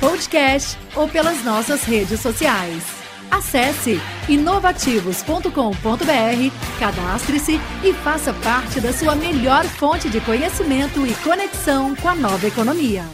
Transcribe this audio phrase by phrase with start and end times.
[0.00, 2.82] podcast ou pelas nossas redes sociais.
[3.30, 12.08] Acesse inovativos.com.br, cadastre-se e faça parte da sua melhor fonte de conhecimento e conexão com
[12.08, 13.04] a nova economia.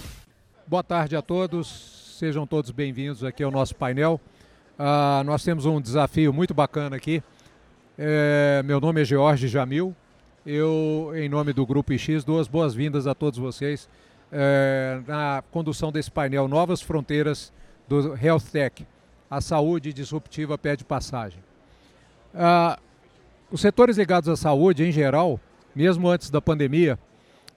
[0.67, 4.21] Boa tarde a todos, sejam todos bem-vindos aqui ao nosso painel.
[4.79, 7.21] Uh, nós temos um desafio muito bacana aqui.
[7.99, 9.93] É, meu nome é Jorge Jamil.
[10.47, 13.89] Eu, em nome do Grupo X, dou as boas-vindas a todos vocês
[14.33, 17.53] é, na condução desse painel Novas Fronteiras
[17.89, 18.87] do Health Tech.
[19.31, 21.41] A saúde disruptiva pede passagem.
[22.35, 22.79] Ah,
[23.51, 25.41] os setores ligados à saúde, em geral,
[25.75, 26.99] mesmo antes da pandemia,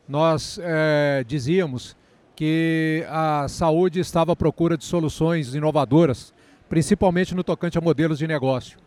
[0.08, 1.96] nós é, dizíamos
[2.36, 6.34] que a saúde estava à procura de soluções inovadoras,
[6.70, 8.80] principalmente no tocante a modelos de negócio.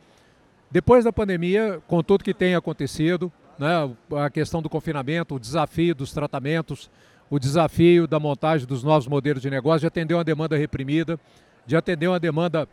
[0.70, 5.94] Depois da pandemia, com tudo que tem acontecido, né, a questão do confinamento, o desafio
[5.94, 6.90] dos tratamentos,
[7.32, 11.18] o desafio da montagem dos novos modelos de negócio, de atender uma demanda reprimida,
[11.64, 12.68] de atender uma demanda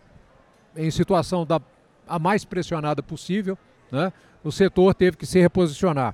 [0.75, 1.61] em situação da,
[2.05, 3.57] a mais pressionada possível,
[3.89, 4.11] né?
[4.43, 6.13] o setor teve que se reposicionar.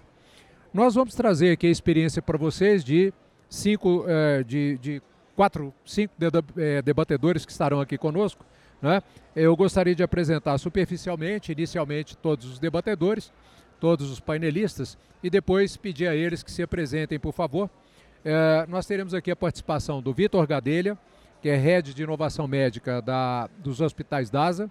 [0.72, 3.12] Nós vamos trazer aqui a experiência para vocês de
[3.50, 5.02] cinco, eh, de, de,
[5.36, 6.14] quatro, cinco
[6.56, 8.46] eh, debatedores que estarão aqui conosco.
[8.80, 9.02] Né?
[9.36, 13.34] Eu gostaria de apresentar superficialmente, inicialmente, todos os debatedores,
[13.80, 17.72] todos os painelistas, e depois pedir a eles que se apresentem, por favor.
[18.28, 20.98] É, nós teremos aqui a participação do Vitor Gadelha,
[21.44, 24.68] que é Head de Inovação Médica da, dos Hospitais DASA,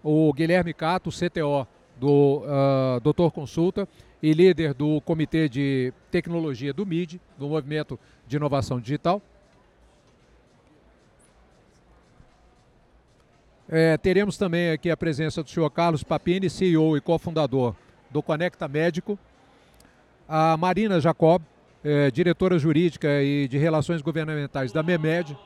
[0.00, 3.88] o Guilherme Cato, CTO do uh, Doutor Consulta
[4.22, 9.20] e líder do Comitê de Tecnologia do MID, do Movimento de Inovação Digital.
[13.68, 17.74] É, teremos também aqui a presença do senhor Carlos Papini, CEO e cofundador
[18.08, 19.18] do Conecta Médico,
[20.28, 21.42] a Marina Jacob,
[21.84, 25.36] é, diretora jurídica e de relações governamentais da MEMED.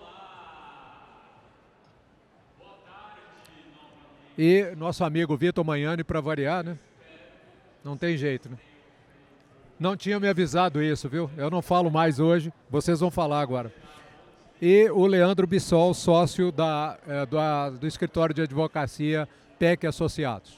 [4.37, 6.79] E nosso amigo Vitor Manhani, para variar, né?
[7.85, 8.57] Não tem jeito, né?
[9.79, 11.31] Não tinha me avisado isso, viu?
[11.37, 13.73] Eu não falo mais hoje, vocês vão falar agora.
[14.61, 19.29] E o Leandro Bissol, sócio da, é, do, escritório de advocacia
[19.59, 20.57] PEC Associados.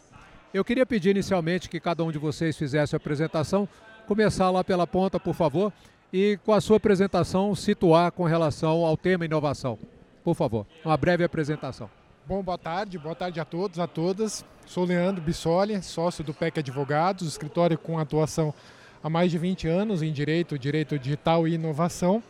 [0.53, 3.67] Eu queria pedir inicialmente que cada um de vocês fizesse a apresentação
[4.07, 5.73] começar lá pela ponta, por favor,
[6.13, 9.79] e com a sua apresentação situar com relação ao tema inovação.
[10.23, 11.91] Por favor, uma breve apresentação.
[12.27, 14.45] Bom, boa tarde, boa tarde a todos, a todas.
[14.65, 18.55] Sou Leandro Bissoli, sócio do PEC Advogados, escritório com atuação
[19.03, 22.23] há mais de 20 anos em direito, direito digital e inovação.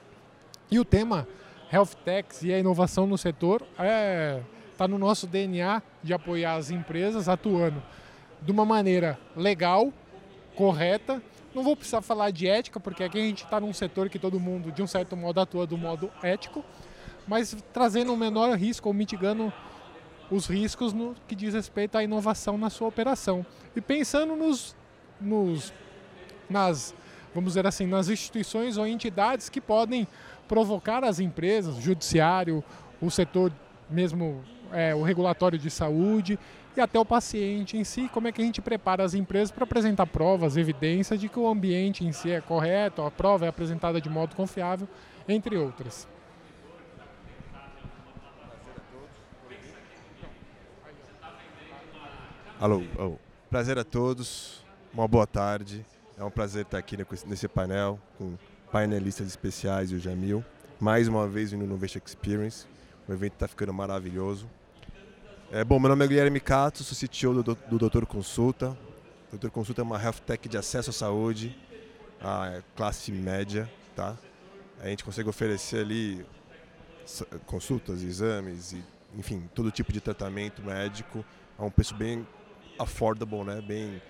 [0.71, 1.29] E o tema
[1.73, 4.41] Health Techs e a inovação no setor está é,
[4.77, 7.81] tá no nosso DNA de apoiar as empresas atuando
[8.43, 9.93] de uma maneira legal,
[10.57, 11.23] correta
[11.55, 14.41] não vou precisar falar de ética, porque aqui a gente está num setor que todo
[14.41, 16.65] mundo, de um certo modo, atua do modo ético,
[17.27, 19.53] mas trazendo um menor risco ou mitigando
[20.31, 23.47] os riscos no que diz respeito à inovação na sua operação.
[23.77, 24.75] E pensando nos,
[25.21, 25.73] nos
[26.49, 26.95] nas,
[27.35, 30.09] vamos dizer assim, nas instituições ou entidades que podem
[30.49, 32.63] provocar as empresas, o judiciário,
[33.01, 33.53] o setor
[33.89, 36.39] mesmo, é, o regulatório de saúde
[36.77, 39.65] e até o paciente em si, como é que a gente prepara as empresas para
[39.65, 44.01] apresentar provas, evidências de que o ambiente em si é correto, a prova é apresentada
[44.01, 44.89] de modo confiável,
[45.29, 46.09] entre outras.
[52.61, 53.19] Alô, alô,
[53.51, 55.85] prazer a todos, uma boa tarde.
[56.17, 56.97] É um prazer estar aqui
[57.27, 58.37] nesse painel com
[58.71, 60.45] painelistas especiais e o Jamil.
[60.81, 62.67] Mais uma vez no Innovation Experience.
[63.09, 64.49] O evento está ficando maravilhoso.
[65.53, 68.77] É, bom, meu nome é Guilherme Cato, sou CTO do, do Doutor Consulta.
[69.31, 71.57] Doutor Consulta é uma health tech de acesso à saúde,
[72.21, 74.17] a classe média, tá?
[74.81, 76.27] A gente consegue oferecer ali
[77.47, 78.83] consultas, exames, e,
[79.17, 81.25] enfim, todo tipo de tratamento médico
[81.59, 82.27] a um preço bem
[82.79, 83.61] affordable, né?
[83.61, 84.03] Bem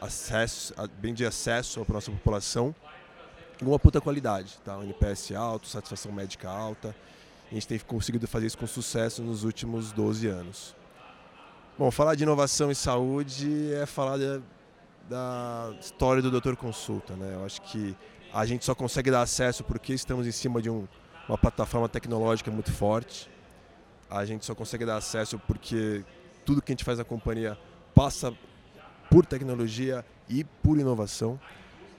[0.00, 2.74] acesso, bem de acesso para a nossa população
[3.60, 4.78] e uma puta qualidade, tá?
[4.78, 6.94] Um NPS alto, satisfação médica alta.
[7.50, 10.76] A gente tem conseguido fazer isso com sucesso nos últimos 12 anos.
[11.78, 14.42] Bom, falar de inovação e saúde é falar de,
[15.08, 17.14] da história do Doutor Consulta.
[17.14, 17.34] Né?
[17.34, 17.96] Eu acho que
[18.32, 20.86] a gente só consegue dar acesso porque estamos em cima de um
[21.28, 23.28] uma plataforma tecnológica muito forte.
[24.08, 26.04] A gente só consegue dar acesso porque
[26.44, 27.58] tudo que a gente faz na companhia
[27.94, 28.32] passa
[29.10, 31.38] por tecnologia e por inovação.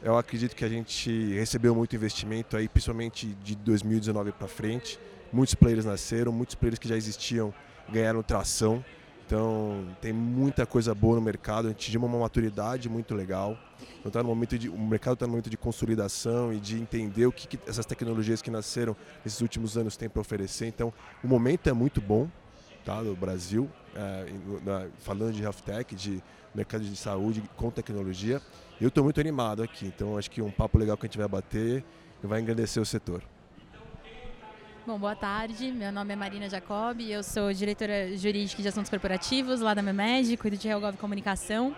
[0.02, 5.00] Eu acredito que a gente recebeu muito investimento aí, principalmente de 2019 para frente.
[5.32, 7.54] Muitos players nasceram, muitos players que já existiam
[7.90, 8.84] ganharam tração.
[9.26, 13.58] Então tem muita coisa boa no mercado, a gente atingiu uma maturidade muito legal.
[14.00, 17.26] Então, tá no momento de, o mercado está no momento de consolidação e de entender
[17.26, 18.96] o que, que, essas tecnologias que nasceram
[19.26, 20.68] nesses últimos anos têm para oferecer.
[20.68, 22.30] Então o momento é muito bom
[22.86, 24.28] tá, do Brasil, é,
[24.64, 26.24] na, falando de health tech, de
[26.56, 28.42] mercado de saúde com tecnologia.
[28.80, 31.28] Eu estou muito animado aqui, então acho que um papo legal que a gente vai
[31.28, 31.84] bater
[32.24, 33.22] vai engrandecer o setor.
[34.88, 35.70] Bom, boa tarde.
[35.70, 40.38] Meu nome é Marina Jacob, eu sou diretora jurídica de assuntos corporativos lá da MEMED,
[40.38, 41.76] cuido de Reogov Comunicação.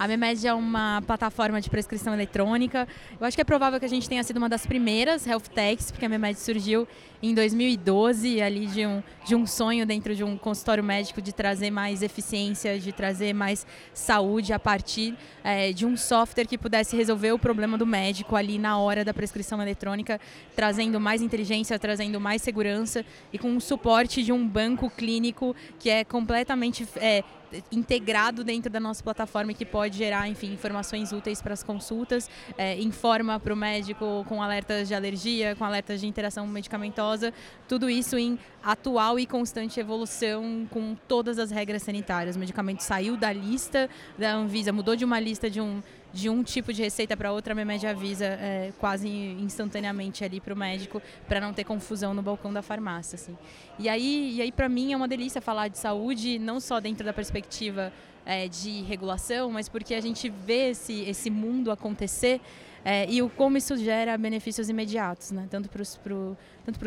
[0.00, 2.88] A MEMED é uma plataforma de prescrição eletrônica.
[3.20, 5.90] Eu acho que é provável que a gente tenha sido uma das primeiras health techs,
[5.90, 6.88] porque a MEMED surgiu
[7.22, 11.70] em 2012, ali de um, de um sonho dentro de um consultório médico de trazer
[11.70, 15.14] mais eficiência, de trazer mais saúde a partir
[15.44, 19.12] é, de um software que pudesse resolver o problema do médico ali na hora da
[19.12, 20.18] prescrição eletrônica,
[20.56, 25.90] trazendo mais inteligência, trazendo mais segurança e com o suporte de um banco clínico que
[25.90, 27.22] é completamente é,
[27.70, 32.78] integrado dentro da nossa plataforma que pode gerar, enfim, informações úteis para as consultas, é,
[32.80, 37.32] informa para o médico com alertas de alergia, com alertas de interação medicamentosa,
[37.68, 42.36] tudo isso em atual e constante evolução com todas as regras sanitárias.
[42.36, 43.88] O medicamento saiu da lista
[44.18, 45.82] da Anvisa, mudou de uma lista de um
[46.12, 50.52] de um tipo de receita para outra, a Memed avisa é, quase instantaneamente ali para
[50.52, 53.16] o médico, para não ter confusão no balcão da farmácia.
[53.16, 53.36] Assim.
[53.78, 57.04] E aí, e aí para mim, é uma delícia falar de saúde, não só dentro
[57.04, 57.92] da perspectiva
[58.26, 62.40] é, de regulação, mas porque a gente vê esse, esse mundo acontecer
[62.84, 65.46] é, e o como isso gera benefícios imediatos, né?
[65.50, 66.36] tanto para os pro,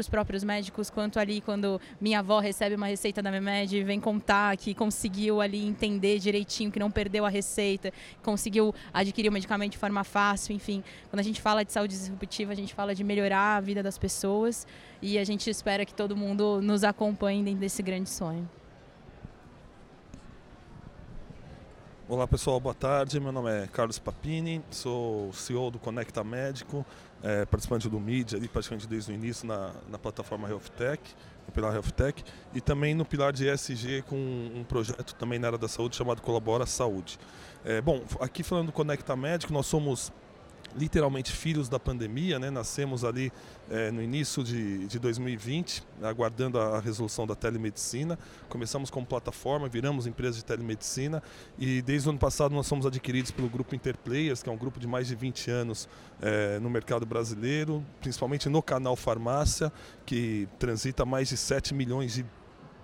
[0.10, 4.58] próprios médicos, quanto ali quando minha avó recebe uma receita da Memed e vem contar
[4.58, 7.92] que conseguiu ali entender direitinho, que não perdeu a receita,
[8.24, 10.84] conseguiu adquirir o medicamento de forma fácil, enfim.
[11.10, 13.98] Quando a gente fala de saúde disruptiva, a gente fala de melhorar a vida das
[13.98, 14.66] pessoas
[15.02, 18.50] e a gente espera que todo mundo nos acompanhe dentro desse grande sonho.
[22.10, 23.18] Olá pessoal, boa tarde.
[23.18, 26.86] Meu nome é Carlos Papini, sou CEO do Conecta Médico,
[27.24, 31.02] é, participante do Mídia ali praticamente desde o início na, na plataforma HealthTech,
[31.48, 32.22] no pilar HealthTech,
[32.54, 36.22] e também no pilar de ESG com um projeto também na área da saúde chamado
[36.22, 37.18] Colabora Saúde.
[37.64, 40.12] É, bom, aqui falando do Conecta Médico, nós somos
[40.76, 42.50] literalmente filhos da pandemia, né?
[42.50, 43.32] nascemos ali
[43.70, 48.18] é, no início de, de 2020, aguardando a, resolução da telemedicina.
[48.50, 51.22] Começamos como plataforma, viramos empresa de telemedicina
[51.58, 54.80] e desde o ano passado nós somos adquiridos pelo grupo Interplayers, que é um grupo
[54.80, 55.88] de mais de 20 anos
[56.22, 59.72] é, no mercado brasileiro, principalmente no canal farmácia,
[60.06, 62.26] que transita mais de 7 milhões de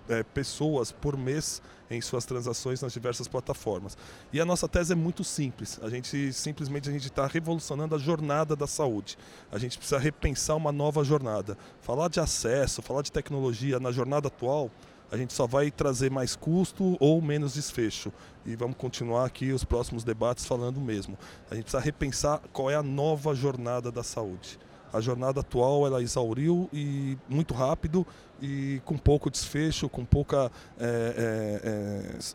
[0.08, 3.98] é, pessoas por mês em suas transações nas diversas plataformas.
[4.32, 5.78] E a nossa tese é muito simples.
[5.82, 9.18] A gente simplesmente a gente está revolucionando a jornada da saúde.
[9.50, 11.58] A gente precisa repensar uma nova jornada.
[11.80, 14.70] Falar de acesso, falar de tecnologia na jornada atual
[15.12, 18.12] a gente só vai trazer mais custo ou menos desfecho.
[18.46, 21.18] E vamos continuar aqui os próximos debates falando mesmo.
[21.50, 24.58] A gente precisa repensar qual é a nova jornada da saúde
[24.92, 28.06] a jornada atual ela exauriu e muito rápido
[28.40, 30.84] e com pouco desfecho, com pouca é,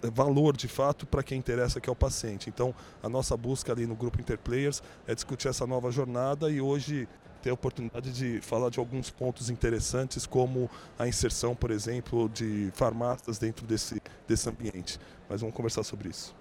[0.03, 2.49] é, é, valor de fato para quem interessa que é o paciente.
[2.49, 7.07] Então a nossa busca ali no grupo Interplayers é discutir essa nova jornada e hoje
[7.41, 12.71] ter a oportunidade de falar de alguns pontos interessantes como a inserção, por exemplo, de
[12.73, 14.99] farmácias dentro desse, desse ambiente.
[15.29, 16.35] Mas vamos conversar sobre isso.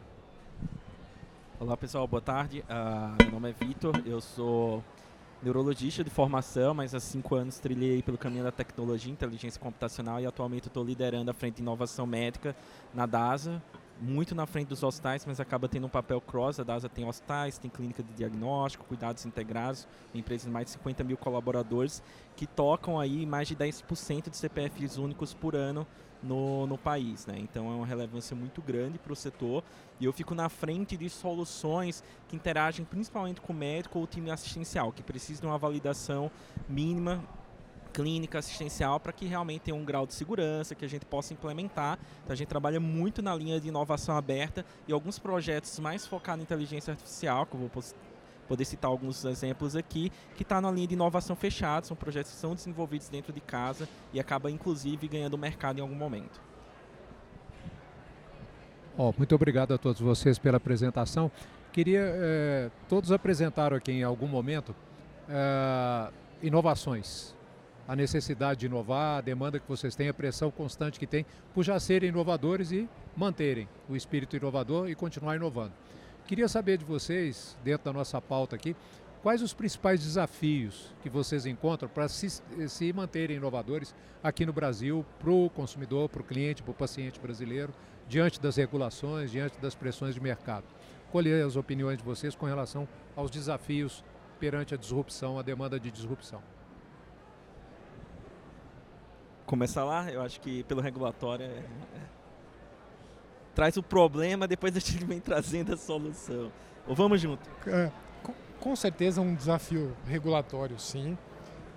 [1.60, 2.64] Olá pessoal, boa tarde.
[2.68, 4.82] Uh, meu nome é Vitor, eu sou
[5.44, 10.26] neurologista de formação, mas há cinco anos trilhei pelo caminho da tecnologia, inteligência computacional e
[10.26, 12.56] atualmente estou liderando a frente de inovação médica
[12.94, 13.62] na DASA,
[14.00, 16.58] muito na frente dos hospitais, mas acaba tendo um papel cross.
[16.58, 20.72] A DASA tem hospitais, tem clínica de diagnóstico, cuidados integrados, uma empresa de mais de
[20.72, 22.02] 50 mil colaboradores
[22.34, 25.86] que tocam aí mais de 10% de CPFs únicos por ano
[26.24, 27.26] no, no país.
[27.26, 27.36] Né?
[27.38, 29.62] Então é uma relevância muito grande para o setor
[30.00, 34.06] e eu fico na frente de soluções que interagem principalmente com o médico ou o
[34.06, 36.30] time assistencial, que precisa de uma validação
[36.68, 37.22] mínima
[37.92, 41.96] clínica, assistencial, para que realmente tenha um grau de segurança que a gente possa implementar.
[42.24, 46.40] Então, a gente trabalha muito na linha de inovação aberta e alguns projetos mais focados
[46.40, 47.68] em inteligência artificial, que eu vou
[48.44, 52.38] poder citar alguns exemplos aqui, que está na linha de inovação fechada, são projetos que
[52.38, 56.40] são desenvolvidos dentro de casa e acaba inclusive ganhando mercado em algum momento.
[58.96, 61.30] Oh, muito obrigado a todos vocês pela apresentação.
[61.72, 64.74] Queria, eh, todos apresentaram aqui em algum momento
[65.28, 66.10] eh,
[66.42, 67.34] inovações.
[67.86, 71.62] a necessidade de inovar, a demanda que vocês têm, a pressão constante que tem por
[71.62, 75.72] já serem inovadores e manterem o espírito inovador e continuar inovando.
[76.26, 78.74] Queria saber de vocês, dentro da nossa pauta aqui,
[79.22, 82.28] quais os principais desafios que vocês encontram para se,
[82.68, 87.20] se manterem inovadores aqui no Brasil, para o consumidor, para o cliente, para o paciente
[87.20, 87.74] brasileiro,
[88.08, 90.64] diante das regulações, diante das pressões de mercado.
[91.12, 94.02] Colher as opiniões de vocês com relação aos desafios
[94.40, 96.42] perante a disrupção, a demanda de disrupção.
[99.44, 101.64] Começar lá, eu acho que pelo regulatório é, é,
[103.54, 106.50] traz o problema, depois a gente vem trazendo a solução.
[106.86, 107.48] Ou vamos junto?
[107.66, 107.90] É,
[108.60, 111.16] com, certeza um desafio regulatório, sim.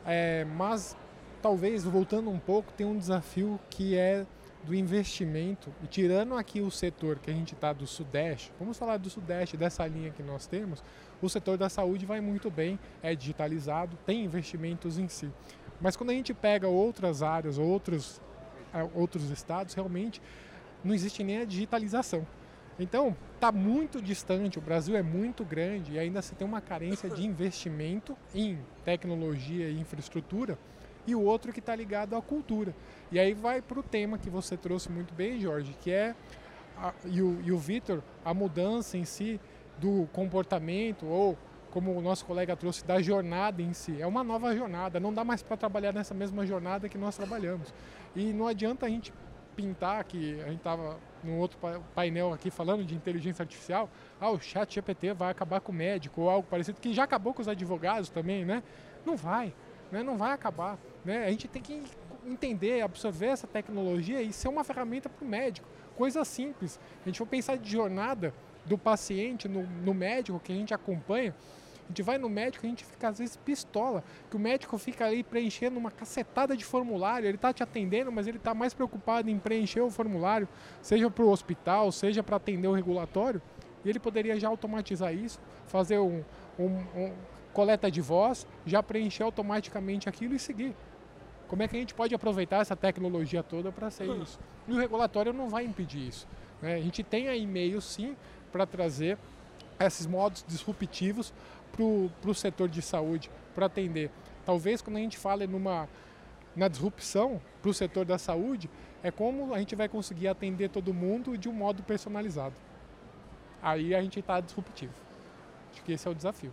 [0.06, 0.98] É, mas
[1.42, 4.26] talvez voltando um pouco, tem um desafio que é
[4.64, 8.98] do investimento e tirando aqui o setor que a gente está do Sudeste, vamos falar
[8.98, 10.84] do Sudeste, dessa linha que nós temos,
[11.22, 15.32] o setor da saúde vai muito bem, é digitalizado, tem investimentos em si.
[15.80, 18.22] Mas quando a gente pega outras áreas, outros,
[18.94, 20.22] outros estados, realmente
[20.84, 22.26] não existe nem a digitalização.
[22.80, 27.10] Então, está muito distante, o Brasil é muito grande e ainda se tem uma carência
[27.10, 30.58] de investimento em tecnologia e infraestrutura
[31.08, 32.76] e o outro que está ligado à cultura.
[33.12, 36.14] E aí vai para o tema que você trouxe muito bem, Jorge, que é,
[36.78, 39.40] a, e o, e o Vitor, a mudança em si
[39.80, 41.38] do comportamento ou
[41.72, 44.02] como o nosso colega trouxe, da jornada em si.
[44.02, 47.74] É uma nova jornada, não dá mais para trabalhar nessa mesma jornada que nós trabalhamos.
[48.16, 49.14] E não adianta a gente
[49.58, 51.58] pintar, que a gente estava no outro
[51.96, 53.90] painel aqui falando de inteligência artificial,
[54.22, 57.34] ah, o chat GPT vai acabar com o médico ou algo parecido, que já acabou
[57.34, 58.62] com os advogados também, né?
[59.04, 59.52] Não vai,
[59.92, 60.04] né?
[60.04, 60.78] não vai acabar.
[61.04, 61.26] Né?
[61.26, 61.82] A gente tem que
[62.24, 65.68] entender, absorver essa tecnologia e ser uma ferramenta para o médico.
[65.96, 66.80] Coisa simples.
[67.04, 68.34] A gente for pensar de jornada
[68.64, 71.34] do paciente no, no médico que a gente acompanha,
[71.88, 74.78] a gente vai no médico e a gente fica às vezes pistola, que o médico
[74.78, 78.74] fica ali preenchendo uma cacetada de formulário, ele está te atendendo, mas ele está mais
[78.74, 80.48] preocupado em preencher o formulário,
[80.82, 83.42] seja para o hospital, seja para atender o regulatório,
[83.86, 86.24] e ele poderia já automatizar isso, fazer um,
[86.60, 87.14] um, um
[87.54, 90.76] coleta de voz, já preencher automaticamente aquilo e seguir.
[91.48, 94.38] Como é que a gente pode aproveitar essa tecnologia toda para ser isso?
[94.68, 96.28] E o regulatório não vai impedir isso.
[96.62, 96.76] Né?
[96.76, 98.18] A gente tem aí e-mail sim
[98.52, 99.18] para trazer
[99.80, 101.34] esses modos disruptivos
[102.22, 104.10] para o setor de saúde, para atender.
[104.46, 105.88] Talvez quando a gente fala numa,
[106.56, 108.70] na disrupção para o setor da saúde,
[109.04, 112.56] é como a gente vai conseguir atender todo mundo de um modo personalizado.
[113.62, 114.94] Aí a gente está disruptivo.
[115.72, 116.52] Acho que esse é o desafio.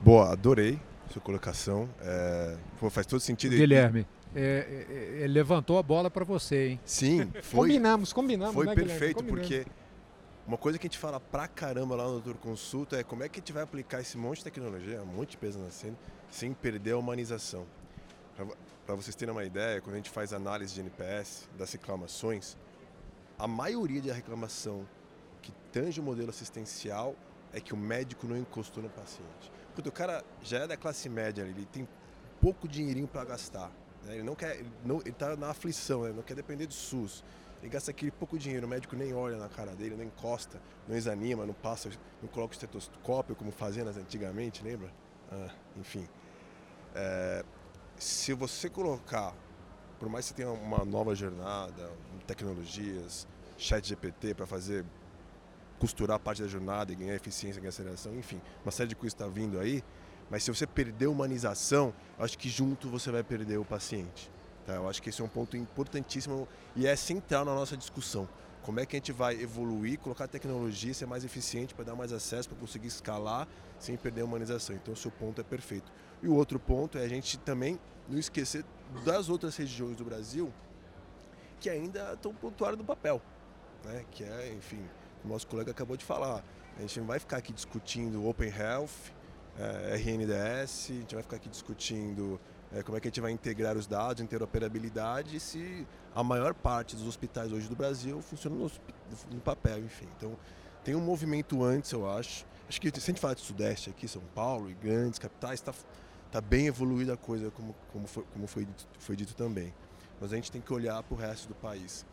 [0.00, 0.78] Boa, adorei
[1.10, 1.88] sua colocação.
[2.00, 2.56] É,
[2.90, 3.56] faz todo sentido.
[3.56, 4.86] Guilherme, é,
[5.20, 6.80] é, é levantou a bola para você, hein?
[6.84, 7.68] Sim, foi.
[7.68, 8.54] combinamos, combinamos.
[8.54, 9.48] Foi né, perfeito, combinamos.
[9.48, 9.66] porque
[10.50, 13.28] uma coisa que a gente fala pra caramba lá no Doutor Consulta é como é
[13.28, 15.96] que a gente vai aplicar esse monte de tecnologia, um monte de peso na cena,
[16.28, 17.64] sem perder a humanização.
[18.84, 22.56] Para vocês terem uma ideia, quando a gente faz análise de NPS das reclamações,
[23.38, 24.84] a maioria da reclamação
[25.40, 27.14] que tange o modelo assistencial
[27.52, 29.52] é que o médico não encostou no paciente.
[29.72, 31.86] Porque o cara já é da classe média, ele tem
[32.40, 33.70] pouco dinheirinho para gastar.
[34.02, 34.14] Né?
[34.14, 34.70] Ele não quer, ele,
[35.04, 36.12] ele tá na aflição, né?
[36.12, 37.22] não quer depender do SUS.
[37.60, 40.96] Ele gasta aquele pouco dinheiro, o médico nem olha na cara dele, não encosta, não
[40.96, 41.90] exanima, não passa,
[42.22, 44.90] não coloca o estetoscópio como faziam antigamente, lembra?
[45.30, 46.08] Ah, enfim.
[46.94, 47.44] É,
[47.98, 49.34] se você colocar,
[49.98, 51.92] por mais que tenha uma nova jornada,
[52.26, 54.84] tecnologias, chat GPT para fazer
[55.78, 59.26] costurar parte da jornada e ganhar eficiência, ganhar aceleração, enfim, uma série de coisas está
[59.26, 59.84] vindo aí,
[60.30, 64.30] mas se você perder a humanização, acho que junto você vai perder o paciente.
[64.66, 64.74] Tá?
[64.74, 68.28] Eu acho que esse é um ponto importantíssimo e é central na nossa discussão.
[68.62, 72.12] Como é que a gente vai evoluir, colocar tecnologia, ser mais eficiente para dar mais
[72.12, 73.48] acesso, para conseguir escalar
[73.78, 74.76] sem perder a humanização.
[74.76, 75.90] Então, o seu ponto é perfeito.
[76.22, 78.64] E o outro ponto é a gente também não esquecer
[79.04, 80.52] das outras regiões do Brasil
[81.58, 83.20] que ainda estão pontuadas no papel.
[83.84, 84.04] Né?
[84.10, 84.82] Que é, enfim,
[85.24, 86.44] o nosso colega acabou de falar.
[86.76, 89.12] A gente não vai ficar aqui discutindo Open Health,
[89.58, 92.40] é, RNDS, a gente vai ficar aqui discutindo
[92.72, 96.94] é, como é que a gente vai integrar os dados, interoperabilidade, se a maior parte
[96.94, 98.70] dos hospitais hoje do Brasil funcionam no,
[99.30, 100.06] no, papel, enfim.
[100.16, 100.36] Então,
[100.84, 102.46] tem um movimento antes, eu acho.
[102.68, 105.74] Acho que se a gente falar de Sudeste aqui, São Paulo e grandes capitais, está
[106.30, 109.74] tá bem evoluída a coisa, como, como, foi, como foi, dito, foi dito também.
[110.20, 112.06] Mas a gente tem que olhar para o resto do país.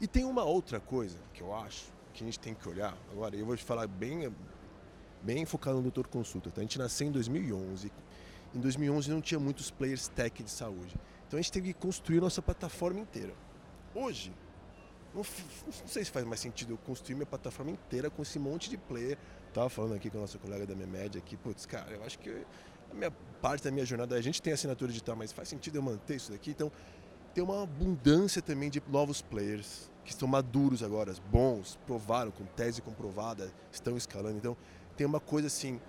[0.00, 2.96] E tem uma outra coisa que eu acho que a gente tem que olhar.
[3.10, 4.32] Agora, eu vou te falar bem,
[5.20, 6.50] bem focado no Doutor Consulta.
[6.50, 6.60] Tá?
[6.60, 7.90] A gente nasceu em 2011
[8.54, 10.94] em 2011 não tinha muitos players tech de saúde.
[11.26, 13.34] Então a gente teve que construir nossa plataforma inteira.
[13.94, 14.32] Hoje,
[15.14, 15.22] não,
[15.66, 18.76] não, sei se faz mais sentido eu construir minha plataforma inteira com esse monte de
[18.76, 19.18] player.
[19.52, 22.44] Tava falando aqui com a nossa colega da Memed aqui, putz, cara, eu acho que
[22.90, 25.82] a minha parte da minha jornada, a gente tem assinatura digital, mas faz sentido eu
[25.82, 26.50] manter isso daqui?
[26.50, 26.70] Então,
[27.34, 32.82] tem uma abundância também de novos players que estão maduros agora, bons, provaram, com tese
[32.82, 34.36] comprovada, estão escalando.
[34.36, 34.56] Então,
[34.96, 35.80] tem uma coisa assim,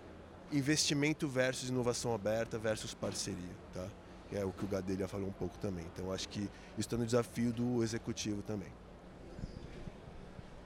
[0.51, 3.87] investimento versus inovação aberta versus parceria, tá?
[4.31, 5.85] É o que o Gadelha falou um pouco também.
[5.93, 8.69] Então, acho que isso está no desafio do executivo também.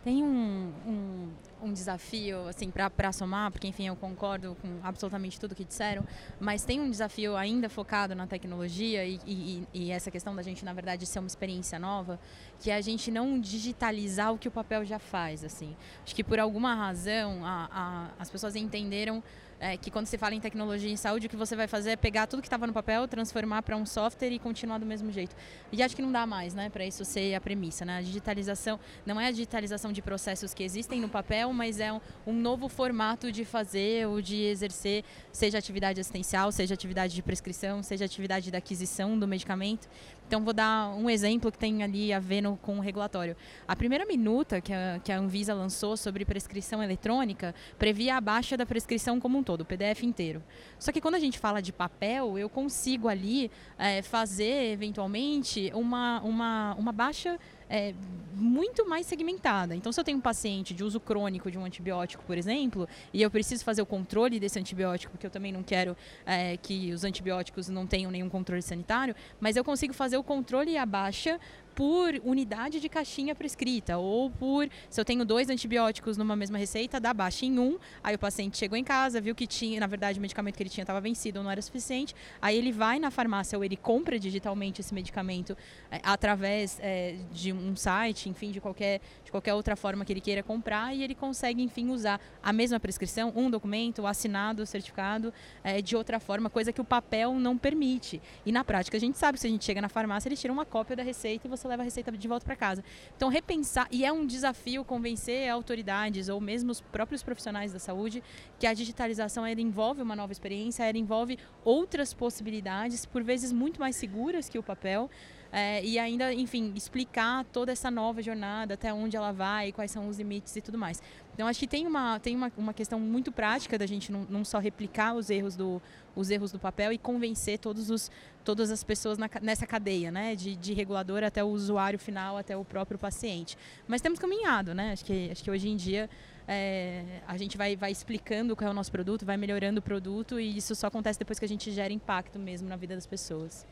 [0.01, 1.29] Tem um, um,
[1.61, 6.05] um desafio, assim, para somar, porque, enfim, eu concordo com absolutamente tudo que disseram,
[6.39, 10.63] mas tem um desafio ainda focado na tecnologia e, e, e, essa questão da gente,
[10.63, 12.17] na verdade, ser uma experiência nova,
[12.59, 15.75] que é a gente não digitalizar o que o papel já faz, assim.
[16.01, 19.21] Acho que, por alguma razão, a, a, as pessoas entenderam
[19.59, 21.95] é, que quando se fala em tecnologia em saúde, o que você vai fazer é
[21.95, 25.35] pegar tudo que estava no papel, transformar para um software e continuar do mesmo jeito.
[25.71, 27.97] E acho que não dá mais, né, para isso ser a premissa, né?
[27.97, 31.99] A digitalização não é a digitalização de processos que existem no papel, mas é um,
[32.25, 37.83] um novo formato de fazer ou de exercer, seja atividade assistencial, seja atividade de prescrição,
[37.83, 39.87] seja atividade da aquisição do medicamento.
[40.29, 43.35] Então, vou dar um exemplo que tem ali a ver no, com o regulatório.
[43.67, 48.55] A primeira minuta que a, que a Anvisa lançou sobre prescrição eletrônica previa a baixa
[48.55, 50.43] da prescrição como um todo, o PDF inteiro.
[50.77, 56.21] Só que quando a gente fala de papel, eu consigo ali é, fazer, eventualmente, uma,
[56.21, 57.93] uma, uma baixa é,
[58.33, 59.75] muito mais segmentada.
[59.75, 63.21] Então, se eu tenho um paciente de uso crônico de um antibiótico, por exemplo, e
[63.21, 65.95] eu preciso fazer o controle desse antibiótico, porque eu também não quero
[66.25, 70.71] é, que os antibióticos não tenham nenhum controle sanitário, mas eu consigo fazer o controle
[70.71, 71.39] e a baixa
[71.75, 76.99] por unidade de caixinha prescrita, ou por, se eu tenho dois antibióticos numa mesma receita,
[76.99, 80.19] dá baixa em um, aí o paciente chegou em casa, viu que tinha, na verdade,
[80.19, 83.11] o medicamento que ele tinha estava vencido ou não era suficiente, aí ele vai na
[83.11, 85.57] farmácia ou ele compra digitalmente esse medicamento
[85.91, 90.19] é, através é, de um site, enfim, de qualquer, de qualquer outra forma que ele
[90.19, 95.31] queira comprar, e ele consegue, enfim, usar a mesma prescrição, um documento assinado, certificado,
[95.63, 98.19] é, de outra forma, coisa que o papel não permite.
[98.43, 100.51] E na prática, a gente sabe que se a gente chega na farmácia, ele tira
[100.51, 102.83] uma cópia da receita e você leva a receita de volta para casa.
[103.15, 108.23] Então, repensar, e é um desafio convencer autoridades ou mesmo os próprios profissionais da saúde
[108.57, 113.79] que a digitalização ela envolve uma nova experiência, ela envolve outras possibilidades, por vezes muito
[113.79, 115.07] mais seguras que o papel.
[115.51, 120.07] É, e ainda, enfim, explicar toda essa nova jornada, até onde ela vai, quais são
[120.07, 121.01] os limites e tudo mais.
[121.33, 124.45] Então, acho que tem uma, tem uma, uma questão muito prática da gente não, não
[124.45, 125.81] só replicar os erros do,
[126.15, 128.11] os erros do papel e convencer todos os,
[128.43, 130.35] todas as pessoas na, nessa cadeia, né?
[130.35, 133.57] De, de regulador até o usuário final, até o próprio paciente.
[133.87, 134.91] Mas temos caminhado, né?
[134.91, 136.09] Acho que, acho que hoje em dia
[136.47, 140.39] é, a gente vai, vai explicando qual é o nosso produto, vai melhorando o produto
[140.39, 143.65] e isso só acontece depois que a gente gera impacto mesmo na vida das pessoas.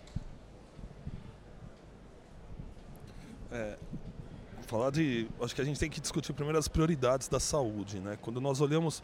[3.51, 3.77] É,
[4.67, 5.27] falar de.
[5.41, 7.99] Acho que a gente tem que discutir primeiro as prioridades da saúde.
[7.99, 8.17] Né?
[8.21, 9.01] Quando nós olhamos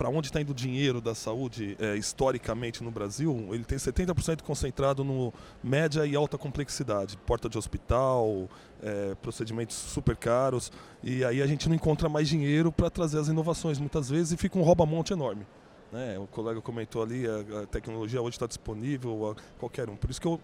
[0.00, 4.40] para onde está indo o dinheiro da saúde é, historicamente no Brasil, ele tem 70%
[4.40, 5.30] concentrado no
[5.62, 8.48] média e alta complexidade, porta de hospital,
[8.82, 13.28] é, procedimentos super caros, e aí a gente não encontra mais dinheiro para trazer as
[13.28, 15.46] inovações muitas vezes e fica um rouba-monte enorme.
[15.92, 16.18] Né?
[16.18, 19.96] O colega comentou ali, a, a tecnologia hoje está disponível a qualquer um.
[19.96, 20.40] Por isso que eu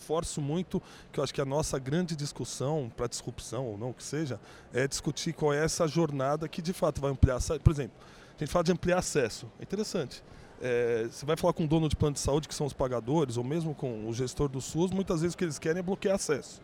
[0.00, 0.82] forço muito,
[1.12, 4.38] que eu acho que a nossa grande discussão, para disrupção ou não que seja,
[4.72, 7.38] é discutir qual é essa jornada que de fato vai ampliar.
[7.62, 7.96] Por exemplo,
[8.36, 9.46] a gente fala de ampliar acesso.
[9.58, 10.22] É interessante.
[10.60, 13.38] É, você vai falar com o dono de plano de saúde, que são os pagadores,
[13.38, 16.16] ou mesmo com o gestor do SUS, muitas vezes o que eles querem é bloquear
[16.16, 16.60] acesso.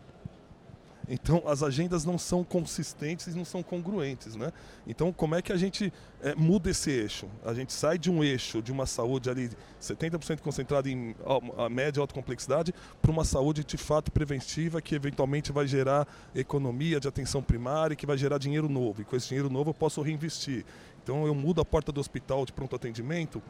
[1.09, 4.35] Então, as agendas não são consistentes e não são congruentes.
[4.35, 4.51] Né?
[4.85, 5.91] Então, como é que a gente
[6.21, 7.27] é, muda esse eixo?
[7.45, 9.49] A gente sai de um eixo de uma saúde ali
[9.81, 11.15] 70% concentrada em
[11.57, 16.05] a média e alta complexidade para uma saúde de fato preventiva que eventualmente vai gerar
[16.35, 19.01] economia de atenção primária e que vai gerar dinheiro novo.
[19.01, 20.65] E com esse dinheiro novo eu posso reinvestir.
[21.01, 23.41] Então, eu mudo a porta do hospital de pronto atendimento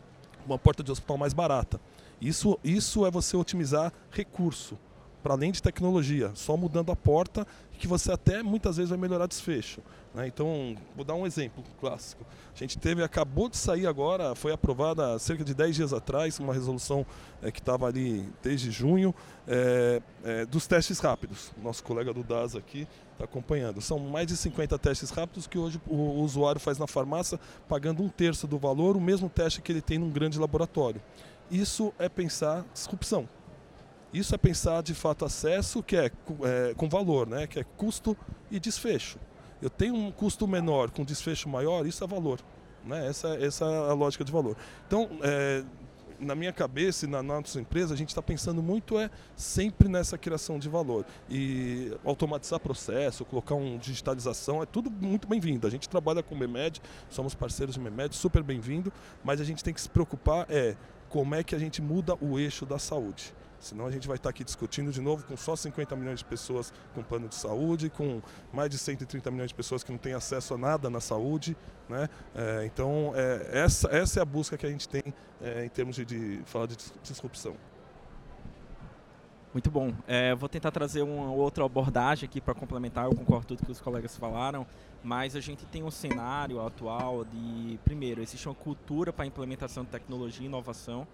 [0.46, 1.80] uma porta de hospital mais barata.
[2.22, 4.78] Isso, isso é você otimizar recurso
[5.22, 7.46] para além de tecnologia, só mudando a porta
[7.78, 9.82] que você até muitas vezes vai melhorar desfecho.
[10.14, 10.28] Né?
[10.28, 12.26] Então, vou dar um exemplo clássico.
[12.54, 16.40] A gente teve, acabou de sair agora, foi aprovada há cerca de 10 dias atrás,
[16.40, 17.06] uma resolução
[17.42, 19.14] é, que estava ali desde junho,
[19.48, 21.52] é, é, dos testes rápidos.
[21.62, 23.80] Nosso colega do DAS aqui está acompanhando.
[23.80, 28.10] São mais de 50 testes rápidos que hoje o, usuário faz na farmácia, pagando um
[28.10, 31.02] terço do valor, o mesmo teste que ele tem num grande laboratório.
[31.50, 33.30] Isso é pensar disrupção.
[34.14, 37.48] Isso é pensar de fato acesso que é, é, com valor, né?
[37.48, 38.16] que é custo
[38.50, 39.20] e desfecho.
[39.62, 42.40] Eu tenho um custo menor com desfecho maior, isso é valor.
[42.86, 43.08] Né?
[43.08, 44.56] Essa, essa é a lógica de valor.
[44.88, 45.64] Então, é,
[46.20, 50.18] na minha cabeça e na, nossa empresa, a gente está pensando muito é sempre nessa
[50.18, 51.06] criação de valor.
[51.30, 55.68] E automatizar processo, colocar uma digitalização, é tudo muito bem-vindo.
[55.68, 58.92] A gente trabalha com o MEMED, somos parceiros de MEMED, super bem-vindo,
[59.24, 60.76] mas a gente tem que se preocupar é
[61.10, 63.34] como é que a gente muda o eixo da saúde.
[63.60, 66.72] Senão a gente vai estar aqui discutindo de novo com só 50 milhões de pessoas
[66.94, 68.22] com plano de saúde, com
[68.54, 71.58] mais de 130 milhões de pessoas que não têm acesso a nada na saúde.
[71.90, 72.10] Né?
[72.36, 75.04] É, então, é, essa, essa é a busca que a gente tem
[75.42, 77.56] é, em termos de, de falar de disrupção.
[79.54, 79.92] Muito bom.
[80.06, 83.06] É, vou tentar trazer uma outra abordagem aqui para complementar.
[83.06, 84.68] Eu concordo tudo que os colegas falaram,
[85.04, 89.90] mas a gente tem um cenário atual de, primeiro, existe uma cultura para implementação de
[89.90, 91.08] tecnologia e inovação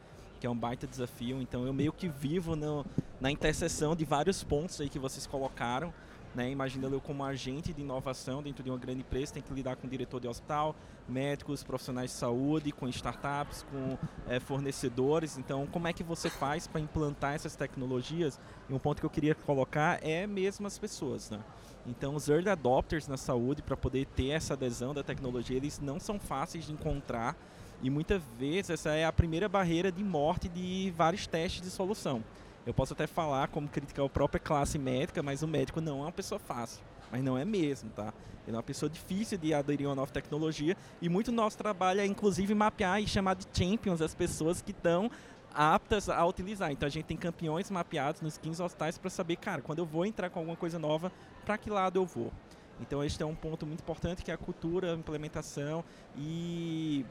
[0.44, 1.42] que é um baita desafio.
[1.42, 2.86] Então eu meio que vivo no,
[3.22, 5.94] na interseção de vários pontos aí que vocês colocaram.
[6.36, 9.76] Né, imaginando eu como agente de inovação dentro de uma grande empresa, tem que lidar
[9.76, 10.76] com diretor de hospital,
[11.08, 15.38] médicos, profissionais de saúde, com startups, com é, fornecedores.
[15.38, 18.40] Então, como é que você faz para implantar essas tecnologias?
[18.68, 21.30] E um ponto que eu queria colocar é mesmo as pessoas.
[21.30, 21.40] Né?
[21.86, 26.00] Então, os early adopters na saúde, para poder ter essa adesão da tecnologia, eles não
[26.00, 27.38] são fáceis de encontrar
[27.84, 32.24] e muitas vezes essa é a primeira barreira de morte de vários testes de solução.
[32.66, 36.04] Eu posso até falar como criticar a própria classe médica, mas o médico não é
[36.04, 36.82] uma pessoa fácil.
[37.12, 38.14] Mas não é mesmo, tá?
[38.48, 42.00] Ele é uma pessoa difícil de aderir a uma nova tecnologia e muito nosso trabalho
[42.00, 45.12] é inclusive mapear e chamar de champions as pessoas que estão
[45.54, 46.72] aptas a utilizar.
[46.72, 50.06] Então a gente tem campeões mapeados nos 15 hospitais para saber, cara, quando eu vou
[50.06, 51.12] entrar com alguma coisa nova,
[51.46, 52.32] para que lado eu vou.
[52.80, 55.84] Então este é um ponto muito importante que é a cultura, a implementação
[56.18, 57.06] e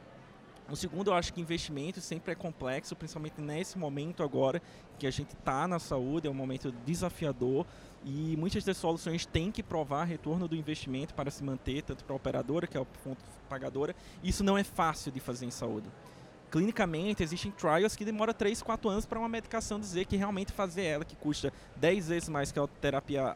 [0.72, 4.62] o segundo, eu acho que investimento sempre é complexo, principalmente nesse momento agora
[4.98, 7.66] que a gente está na saúde, é um momento desafiador
[8.02, 12.14] e muitas das soluções têm que provar retorno do investimento para se manter, tanto para
[12.14, 13.94] a operadora, que é a fonte pagadora.
[14.24, 15.90] Isso não é fácil de fazer em saúde.
[16.50, 20.84] Clinicamente, existem trials que demoram 3, 4 anos para uma medicação dizer que realmente fazer
[20.84, 23.26] ela, que custa 10 vezes mais que a terapia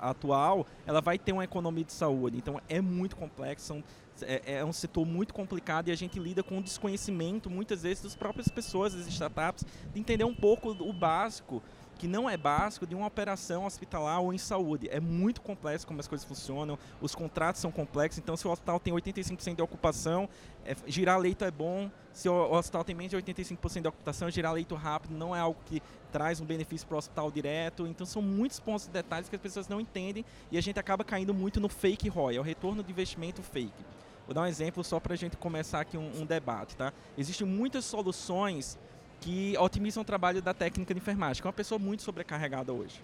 [0.00, 2.38] atual, ela vai ter uma economia de saúde.
[2.38, 3.84] Então é muito complexo, são
[4.22, 8.02] é, é, um setor muito complicado e a gente lida com o desconhecimento, muitas vezes,
[8.02, 11.62] das próprias pessoas, das startups, de entender um pouco o básico,
[11.98, 14.88] que não é básico, de uma operação hospitalar ou em saúde.
[14.90, 18.78] É muito complexo como as coisas funcionam, os contratos são complexos, então se o hospital
[18.78, 20.28] tem 85% de ocupação,
[20.64, 24.52] é, girar leito é bom, se o hospital tem menos de 85% de ocupação, girar
[24.52, 27.86] leito rápido não é algo que traz um benefício para o hospital direto.
[27.86, 31.04] Então são muitos pontos de detalhes que as pessoas não entendem e a gente acaba
[31.04, 33.84] caindo muito no fake ROI, é o retorno de investimento fake.
[34.26, 36.76] Vou dar um exemplo só para a gente começar aqui um, um, debate.
[36.76, 36.92] Tá?
[37.16, 38.76] Existem muitas soluções
[39.20, 43.00] que otimizam o trabalho da técnica de enfermagem, que é uma pessoa muito sobrecarregada hoje.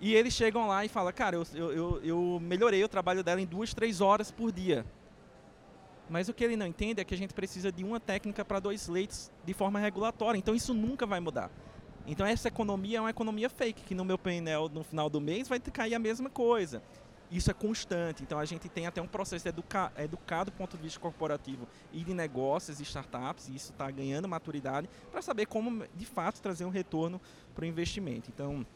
[0.00, 3.46] E eles chegam lá e falam, cara, eu, eu, eu melhorei o trabalho dela em
[3.46, 4.84] duas, três horas por dia.
[6.08, 8.58] Mas o que ele não entende é que a gente precisa de uma técnica para
[8.58, 10.38] dois leitos de forma regulatória.
[10.38, 11.50] Então isso nunca vai mudar.
[12.06, 15.46] Então essa economia é uma economia fake, que no meu painel no final do mês
[15.46, 16.82] vai cair a mesma coisa
[17.32, 18.22] isso é constante.
[18.22, 21.66] Então a gente tem até um processo de educar, educar do ponto de vista corporativo
[21.92, 26.40] e de negócios e startups, e isso está ganhando maturidade para saber como de fato
[26.40, 27.20] trazer um retorno
[27.54, 28.30] para o investimento.
[28.32, 28.66] Então,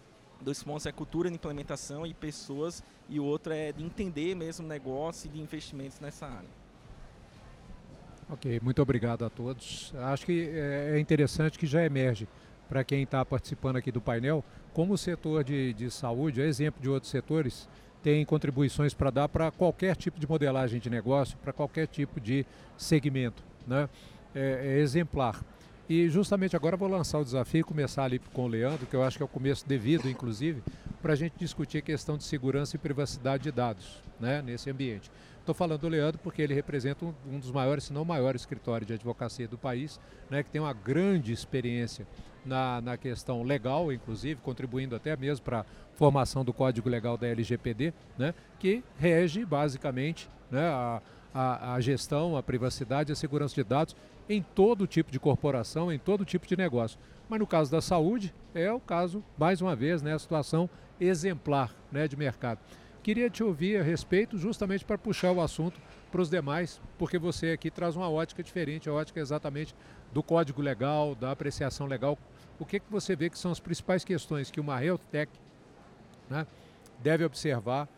[0.41, 4.67] dois pontos é cultura de implementação e pessoas, e o outro é de entender mesmo
[4.67, 6.67] negócio e de investimentos nessa área.
[8.29, 9.95] Ok, muito obrigado a todos.
[9.97, 12.27] Acho que é, é interessante que já emerge
[12.69, 16.83] para quem está participando aqui do painel, como o setor de, de saúde, é exemplo
[16.83, 17.69] de outros setores,
[18.07, 22.47] tem contribuições para dar para qualquer tipo de modelagem de negócio, para qualquer tipo de
[22.79, 23.43] segmento.
[23.67, 23.89] Né?
[24.33, 25.43] É, é, exemplar.
[25.89, 29.03] E justamente agora vou lançar o desafio e começar ali com o Leandro, que eu
[29.03, 30.63] acho que é o começo devido, inclusive,
[31.03, 35.11] para a gente discutir a questão de segurança e privacidade de dados né, nesse ambiente.
[35.47, 38.35] Estou falando do Leandro porque ele representa um, um, dos maiores, se não o maior
[38.35, 42.05] escritório de advocacia do país, né, que tem uma grande experiência
[42.45, 47.29] na, na questão legal, inclusive, contribuindo até mesmo para a formação do Código Legal da
[47.29, 51.01] LGPD, né, que rege basicamente né, a,
[51.33, 53.95] a, a gestão, a privacidade e a segurança de dados
[54.29, 56.99] em todo tipo de corporação, em todo tipo de negócio.
[57.29, 60.69] Mas no caso da saúde, é o caso, mais uma vez, né, a situação
[61.01, 62.59] exemplar né, de mercado.
[63.07, 67.53] Queria te ouvir a respeito, justamente para puxar o assunto para os demais, porque você
[67.53, 69.77] aqui traz uma ótica diferente, a ótica exatamente
[70.13, 72.19] do código legal, da apreciação legal.
[72.59, 75.31] O que, que você vê que são as principais questões que uma health tech
[76.29, 76.49] né,
[76.99, 77.89] deve observar,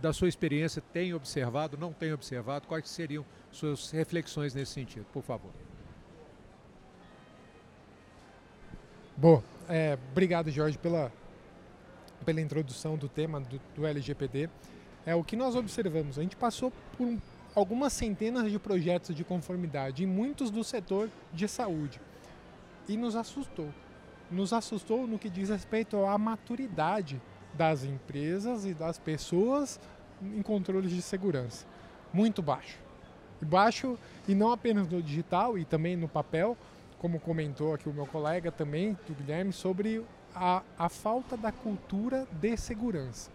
[0.00, 5.24] da sua experiência, tem observado, não tem observado, quais seriam suas reflexões nesse sentido, por
[5.24, 5.50] favor.
[9.16, 11.10] Bom, é, obrigado Jorge pela,
[12.24, 14.48] pela introdução do tema do, do LGPD.
[15.06, 16.18] É o que nós observamos.
[16.18, 17.20] A gente passou por um,
[17.54, 22.00] algumas centenas de projetos de conformidade, em muitos do setor de saúde
[22.88, 23.68] e nos assustou.
[24.30, 27.20] Nos assustou no que diz respeito à maturidade
[27.52, 29.78] das empresas e das pessoas
[30.22, 31.66] em controles de segurança.
[32.12, 32.78] Muito baixo.
[33.40, 36.56] Baixo, e não apenas no digital e também no papel,
[36.98, 40.02] como comentou aqui o meu colega também, do Guilherme, sobre
[40.34, 43.30] a, a falta da cultura de segurança.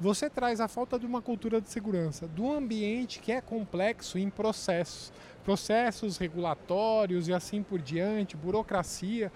[0.00, 4.28] Você traz a falta de uma cultura de segurança do ambiente que é complexo em
[4.28, 5.12] processos,
[5.44, 9.30] processos regulatórios e assim por diante, burocracia.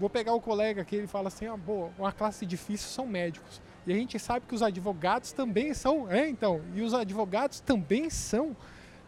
[0.00, 3.60] Vou pegar o colega que ele fala assim: ah, boa, uma classe difícil são médicos.
[3.86, 8.10] E a gente sabe que os advogados também são, é então, e os advogados também
[8.10, 8.56] são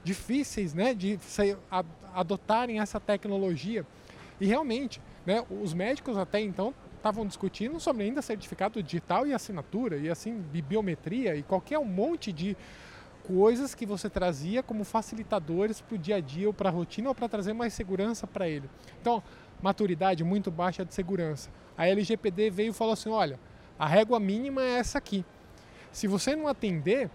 [0.04, 1.18] difíceis, né, de
[2.14, 3.84] adotarem essa tecnologia.
[4.40, 6.72] E realmente, né, os médicos até então
[7.08, 12.30] estavam discutindo sobre ainda certificado digital e assinatura, e assim, biometria e qualquer um monte
[12.32, 12.54] de
[13.26, 17.08] coisas que você trazia como facilitadores para o dia a dia ou para a rotina
[17.08, 18.68] ou para trazer mais segurança para ele.
[19.00, 19.22] Então,
[19.62, 21.50] maturidade muito baixa de segurança.
[21.76, 23.40] A LGPD veio e falou assim: olha,
[23.78, 25.24] a régua mínima é essa aqui.
[25.90, 27.10] Se você não atender,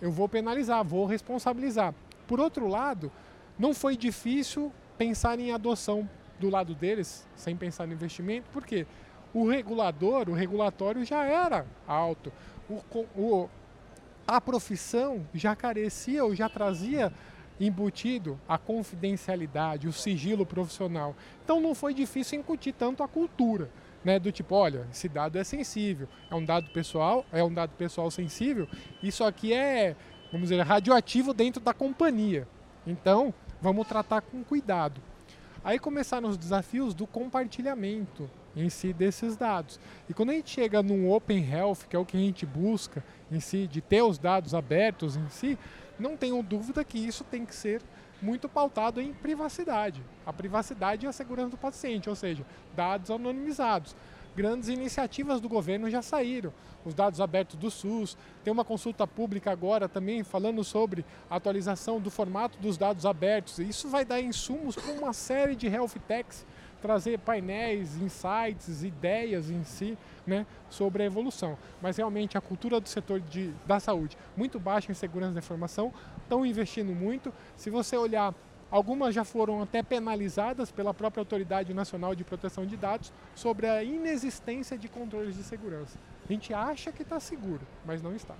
[0.00, 1.94] eu vou penalizar, vou responsabilizar.
[2.26, 3.12] Por outro lado,
[3.58, 8.86] não foi difícil pensar em adoção do lado deles, sem pensar no investimento, porque
[9.34, 12.32] o regulador, o regulatório já era alto.
[12.70, 13.50] O, o,
[14.26, 17.12] a profissão já carecia ou já trazia
[17.60, 21.14] embutido a confidencialidade, o sigilo profissional.
[21.44, 23.68] Então não foi difícil incutir tanto a cultura,
[24.04, 27.70] né, do tipo, olha, esse dado é sensível, é um dado pessoal, é um dado
[27.70, 28.68] pessoal sensível,
[29.02, 29.96] isso aqui é,
[30.30, 32.46] vamos dizer, radioativo dentro da companhia.
[32.86, 35.00] Então, vamos tratar com cuidado.
[35.64, 39.80] Aí começaram os desafios do compartilhamento em si desses dados.
[40.08, 43.02] E quando a gente chega num Open Health, que é o que a gente busca
[43.32, 45.58] em si, de ter os dados abertos em si,
[45.98, 47.80] não tenho dúvida que isso tem que ser
[48.20, 50.02] muito pautado em privacidade.
[50.26, 52.44] A privacidade e a segurança do paciente, ou seja,
[52.76, 53.96] dados anonimizados
[54.34, 56.52] grandes iniciativas do governo já saíram.
[56.84, 62.00] Os dados abertos do SUS, tem uma consulta pública agora também falando sobre a atualização
[62.00, 63.58] do formato dos dados abertos.
[63.58, 66.44] Isso vai dar insumos para uma série de health techs
[66.84, 71.56] trazer painéis, insights, ideias em si né, sobre a evolução.
[71.80, 75.90] Mas realmente a cultura do setor de, da saúde, muito baixa em segurança da informação,
[76.22, 77.32] estão investindo muito.
[77.56, 78.34] Se você olhar
[78.74, 83.84] Algumas já foram até penalizadas pela própria Autoridade Nacional de Proteção de Dados sobre a
[83.84, 85.96] inexistência de controles de segurança.
[86.28, 88.34] A gente acha que está seguro, mas não está.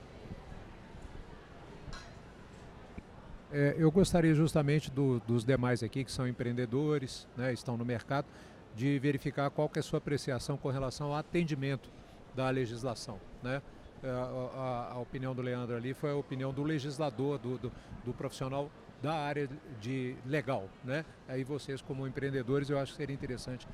[3.53, 8.27] É, eu gostaria justamente do, dos demais aqui que são empreendedores, né, estão no mercado,
[8.75, 11.89] de verificar qual é a sua apreciação com relação ao atendimento
[12.35, 13.21] da legislação.
[13.41, 13.63] Né?
[14.03, 17.73] É, a, a, a opinião do Leandro ali foi a opinião do legislador, do, do,
[18.05, 18.69] do profissional
[19.05, 19.47] da área
[19.83, 21.05] de legal, né?
[21.29, 23.69] Aí vocês como empreendedores, eu acho que seria interessante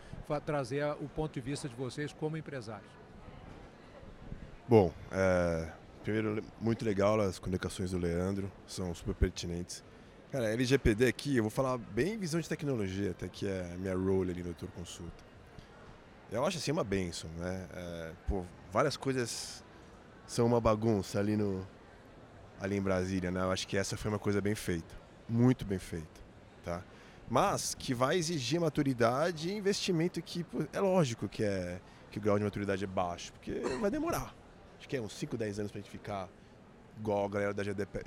[0.44, 2.90] trazer o ponto de vista de vocês como empresários.
[4.68, 5.70] Bom, é,
[6.02, 9.84] primeiro muito legal as comunicações do Leandro, são super pertinentes.
[10.32, 13.94] Cara, LGPD aqui, eu vou falar bem visão de tecnologia, até que é a minha
[13.94, 15.24] role ali no Tour Consulta.
[16.30, 17.68] Eu acho assim uma benção, né?
[17.72, 19.64] É, pô, várias coisas
[20.26, 21.64] são uma bagunça ali no
[22.60, 23.40] ali em Brasília, né?
[23.40, 24.99] Eu acho que essa foi uma coisa bem feita
[25.30, 26.20] muito bem feita,
[26.64, 26.82] tá?
[27.28, 32.36] Mas que vai exigir maturidade e investimento que é lógico que é que o grau
[32.36, 34.34] de maturidade é baixo, porque vai demorar.
[34.78, 36.28] Acho que é uns 5, 10 anos para a gente ficar
[36.98, 38.02] igual a galera da GDP,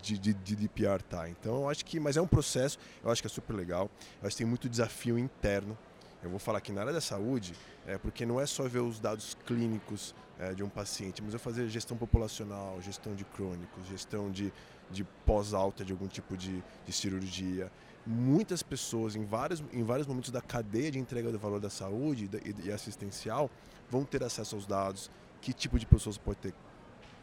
[0.00, 1.28] GDPR tá.
[1.28, 3.90] Então, eu acho que, mas é um processo, eu acho que é super legal.
[4.20, 5.76] Eu acho que tem muito desafio interno.
[6.22, 7.54] Eu vou falar que na área da saúde,
[7.86, 11.40] é porque não é só ver os dados clínicos é, de um paciente, mas eu
[11.40, 14.52] fazer gestão populacional, gestão de crônicos, gestão de
[14.92, 17.72] de pós-alta de algum tipo de, de cirurgia.
[18.06, 22.28] Muitas pessoas, em vários, em vários momentos da cadeia de entrega do valor da saúde
[22.44, 23.50] e, e assistencial,
[23.90, 25.10] vão ter acesso aos dados.
[25.40, 26.54] Que tipo de pessoas pode ter,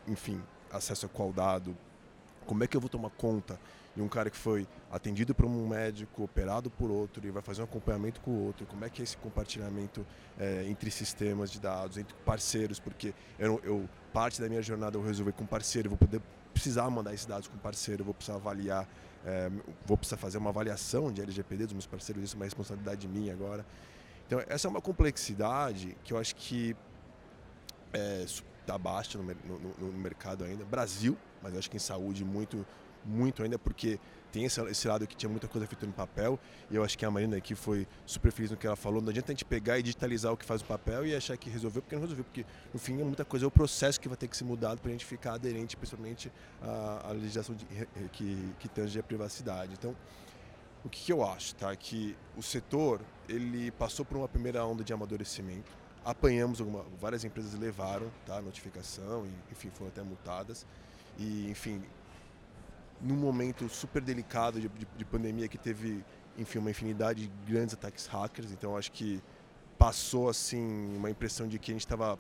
[0.07, 1.77] enfim, acesso a qual dado?
[2.49, 3.59] Como é que eu vou tomar conta
[3.95, 7.61] de um cara que foi atendido por um médico, operado por outro e vai fazer
[7.61, 8.65] um acompanhamento com o outro?
[8.65, 10.03] Como é que é esse compartilhamento
[10.39, 12.79] é, entre sistemas de dados, entre parceiros?
[12.79, 17.13] Porque eu, eu parte da minha jornada eu resolver com parceiro, vou poder precisar mandar
[17.13, 18.89] esses dados com parceiro, vou precisar avaliar,
[19.23, 19.51] é,
[19.85, 23.31] vou precisar fazer uma avaliação de LGPD dos meus parceiros, isso é uma responsabilidade minha
[23.31, 23.63] agora.
[24.25, 26.75] Então, essa é uma complexidade que eu acho que
[28.59, 30.65] está é, baixa no, no, no, mercado ainda.
[30.65, 32.65] Brasil, mas eu acho que em saúde muito,
[33.05, 33.99] muito ainda, porque
[34.31, 37.05] tem esse, esse, lado que tinha muita coisa feita no papel, e eu acho que
[37.05, 39.01] a Marina aqui foi super feliz no que ela falou.
[39.01, 41.49] Não adianta a gente pegar e digitalizar o que faz o papel e achar que
[41.49, 44.17] resolveu, porque não resolveu, porque no fim é muita coisa, é o processo que vai
[44.17, 47.65] ter que ser mudado para a gente ficar aderente, principalmente à, à legislação de,
[48.11, 49.73] que, que tange a privacidade.
[49.73, 49.95] Então,
[50.83, 51.75] o que, que eu acho, tá?
[51.75, 55.71] Que o setor, ele passou por uma primeira onda de amadurecimento,
[56.05, 60.65] apanhamos alguma, várias empresas levaram tá, notificação e enfim foram até multadas
[61.19, 61.83] e enfim
[63.01, 66.03] num momento super delicado de, de, de pandemia que teve
[66.37, 68.51] enfim, uma infinidade de grandes ataques hackers.
[68.51, 69.21] Então acho que
[69.77, 72.17] passou assim uma impressão de que a gente estava,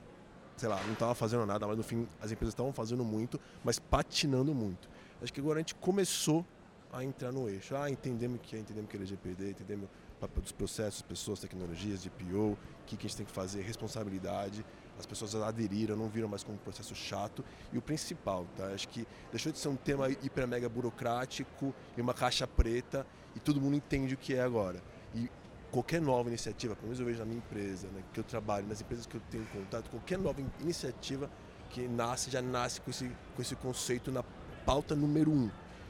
[0.57, 3.79] sei lá, não estava fazendo nada, mas no fim as empresas estavam fazendo muito, mas
[3.79, 4.89] patinando muito.
[5.21, 6.45] Acho que agora a gente começou
[6.91, 7.75] a entrar no eixo.
[7.75, 12.01] Ah, entendemos que é, entendemos que é LGPD, entendemos o papel dos processos, pessoas, tecnologias,
[12.01, 14.65] de PO, o que, que a gente tem que fazer, responsabilidade.
[14.99, 17.43] As pessoas aderiram, não viram mais como um processo chato.
[17.71, 18.65] E o principal, tá?
[18.67, 23.39] Acho que deixou de ser um tema hiper mega burocrático e uma caixa preta e
[23.39, 24.83] todo mundo entende o que é agora.
[25.15, 25.29] E
[25.71, 28.81] qualquer nova iniciativa, pelo menos eu vejo na minha empresa, né, que eu trabalho, nas
[28.81, 31.29] empresas que eu tenho contato, qualquer nova iniciativa
[31.69, 34.23] que nasce, já nasce com esse, com esse conceito na
[34.65, 35.49] pauta número um.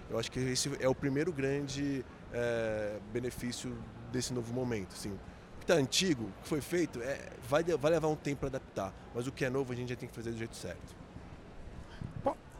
[0.09, 3.75] Eu acho que esse é o primeiro grande é, benefício
[4.11, 4.93] desse novo momento.
[4.93, 5.17] Assim.
[5.69, 9.27] Está antigo, o que foi feito, é, vai, vai levar um tempo para adaptar, mas
[9.27, 10.97] o que é novo a gente já tem que fazer do jeito certo.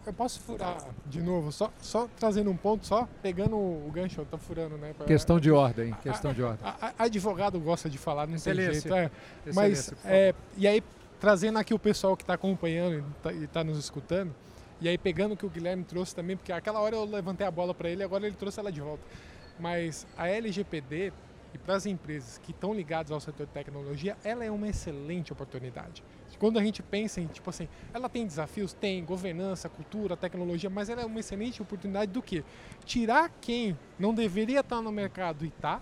[0.06, 4.38] Eu posso furar de novo, só, só trazendo um ponto, só pegando o gancho, tô
[4.38, 4.94] furando, né?
[5.08, 6.60] Questão de ordem, questão de ordem.
[6.64, 8.94] A, a, advogado gosta de falar, não tem jeito.
[8.94, 9.10] É.
[9.56, 10.84] Mas, é, e aí,
[11.20, 14.36] trazendo aqui o pessoal que está acompanhando e está tá nos escutando,
[14.80, 17.52] e aí pegando o que o Guilherme trouxe também, porque aquela hora eu levantei a
[17.52, 19.04] bola para ele, agora ele trouxe ela de volta.
[19.60, 21.12] Mas a LGPD,
[21.54, 25.34] e para as empresas que estão ligadas ao setor de tecnologia, ela é uma excelente
[25.34, 26.04] oportunidade.
[26.38, 28.72] Quando a gente pensa em, tipo assim, ela tem desafios?
[28.72, 32.44] Tem, governança, cultura, tecnologia, mas ela é uma excelente oportunidade do quê?
[32.86, 35.82] Tirar quem não deveria estar no mercado e está,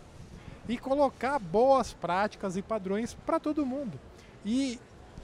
[0.67, 3.99] e colocar boas práticas e padrões para todo mundo.
[4.43, 4.79] E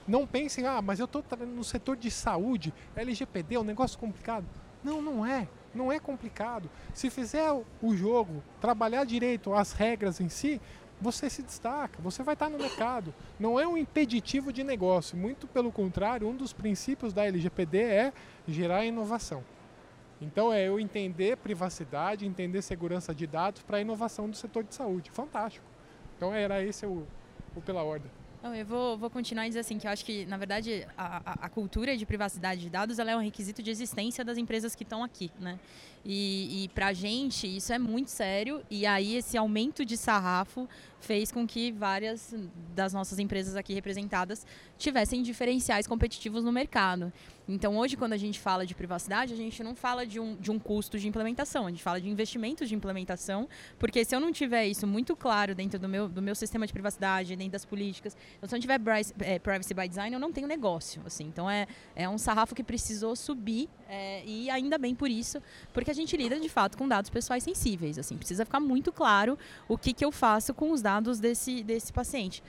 [0.08, 4.46] não pensem, ah, mas eu estou no setor de saúde, LGPD é um negócio complicado.
[4.84, 5.48] Não, não é.
[5.74, 6.70] Não é complicado.
[6.94, 10.62] Se fizer o jogo, trabalhar direito as regras em si,
[11.02, 13.14] você se destaca, você vai estar no mercado.
[13.40, 18.14] Não é um impeditivo de negócio, muito pelo contrário, um dos princípios da LGPD é
[18.48, 19.44] gerar inovação.
[20.22, 24.74] Então é eu entender privacidade, entender segurança de dados para a inovação do setor de
[24.74, 25.12] saúde.
[25.12, 25.66] Fantástico.
[26.16, 27.06] Então era esse o,
[27.56, 28.10] o pela ordem.
[28.44, 31.50] Não, eu vou, vou continuar dizer assim, que eu acho que, na verdade, a, a,
[31.50, 35.32] cultura de privacidade de dados é um requisito de existência das empresas que estão aqui,
[35.40, 35.58] né?
[36.06, 40.68] E, e para a gente isso é muito sério e aí esse aumento de sarrafo
[41.04, 42.34] fez com que várias
[42.74, 44.46] das nossas empresas aqui representadas
[44.78, 47.12] tivessem diferenciais competitivos no mercado.
[47.48, 50.50] Então, hoje, quando a gente fala de privacidade, a gente não fala de um, de
[50.50, 54.32] um custo de implementação, a gente fala de investimentos de implementação, porque se eu não
[54.32, 58.16] tiver isso muito claro dentro do meu, do meu sistema de privacidade, dentro das políticas,
[58.38, 58.80] então, se eu não tiver
[59.20, 61.02] é, privacy by design, eu não tenho negócio.
[61.06, 61.26] Assim.
[61.26, 65.92] Então, é, é um sarrafo que precisou subir é, e ainda bem por isso, porque
[65.92, 68.00] a gente lida de fato com dados pessoais sensíveis.
[68.00, 71.94] Assim, precisa ficar muito claro o que, que eu faço com os dados desse, desse
[71.94, 72.42] paciente.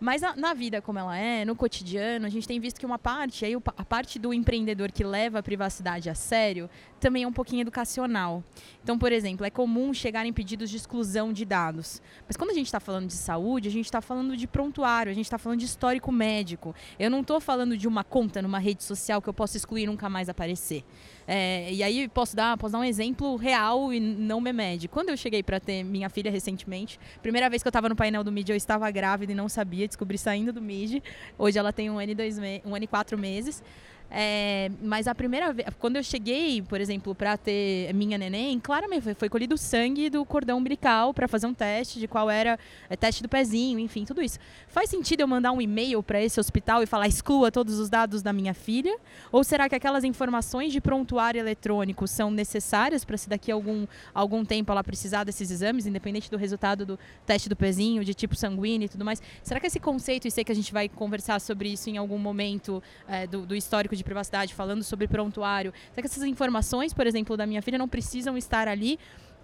[0.00, 2.98] Mas a, na vida como ela é, no cotidiano, a gente tem visto que uma
[2.98, 7.32] parte, aí a parte do empreendedor que leva a privacidade a sério, também é um
[7.32, 8.42] pouquinho educacional.
[8.82, 12.00] Então, por exemplo, é comum chegarem pedidos de exclusão de dados.
[12.26, 15.14] Mas quando a gente está falando de saúde, a gente está falando de prontuário, a
[15.14, 16.74] gente está falando de histórico médico.
[16.98, 19.86] Eu não estou falando de uma conta numa rede social que eu posso excluir e
[19.86, 20.84] nunca mais aparecer.
[21.26, 24.88] É, e aí posso dar, posso dar um exemplo real e não memede.
[24.88, 28.24] Quando eu cheguei para ter minha filha recentemente, primeira vez que eu estava no painel
[28.24, 31.02] do MIDI, eu estava grávida e não sabia, descobri saindo do MIDI.
[31.36, 33.62] Hoje ela tem um ano e, dois um ano e quatro meses.
[34.10, 39.02] É, mas a primeira vez, quando eu cheguei, por exemplo, para ter minha neném, claramente
[39.02, 42.96] foi, foi colhido sangue do cordão umbilical para fazer um teste de qual era é,
[42.96, 44.38] teste do pezinho, enfim, tudo isso.
[44.68, 48.22] Faz sentido eu mandar um e-mail para esse hospital e falar exclua todos os dados
[48.22, 48.96] da minha filha?
[49.30, 53.86] Ou será que aquelas informações de prontuário eletrônico são necessárias para se daqui a algum,
[54.14, 58.34] algum tempo ela precisar desses exames, independente do resultado do teste do pezinho, de tipo
[58.34, 59.20] sanguíneo e tudo mais?
[59.42, 62.18] Será que esse conceito, e sei que a gente vai conversar sobre isso em algum
[62.18, 65.72] momento é, do, do histórico de privacidade, falando sobre prontuário.
[65.90, 68.98] Será que essas informações, por exemplo, da minha filha não precisam estar ali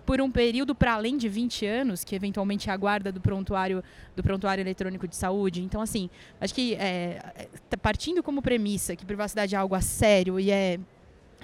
[0.05, 3.83] por um período para além de 20 anos, que eventualmente é a guarda do prontuário,
[4.15, 5.63] do prontuário eletrônico de saúde.
[5.63, 10.39] Então, assim, acho que é, é partindo como premissa que privacidade é algo a sério
[10.39, 10.79] e é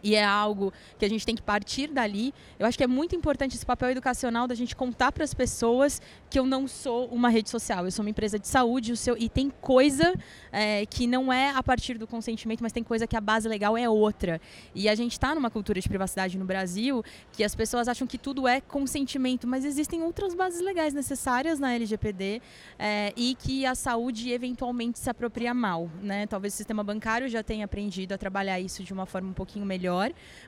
[0.02, 2.34] e é algo que a gente tem que partir dali.
[2.58, 6.01] Eu acho que é muito importante esse papel educacional da gente contar para as pessoas
[6.28, 9.28] que eu não sou uma rede social, eu sou uma empresa de saúde, seu, e
[9.28, 10.14] tem coisa
[10.53, 13.76] é, que não é a partir do consentimento, mas tem coisa que a base legal
[13.76, 14.40] é outra.
[14.74, 18.18] E a gente está numa cultura de privacidade no Brasil que as pessoas acham que
[18.18, 22.40] tudo é consentimento, mas existem outras bases legais necessárias na LGPD
[22.78, 25.90] é, e que a saúde eventualmente se apropria mal.
[26.03, 26.26] Né?
[26.26, 29.66] Talvez o sistema bancário já tenha aprendido a trabalhar isso de uma forma um pouquinho
[29.66, 29.89] melhor,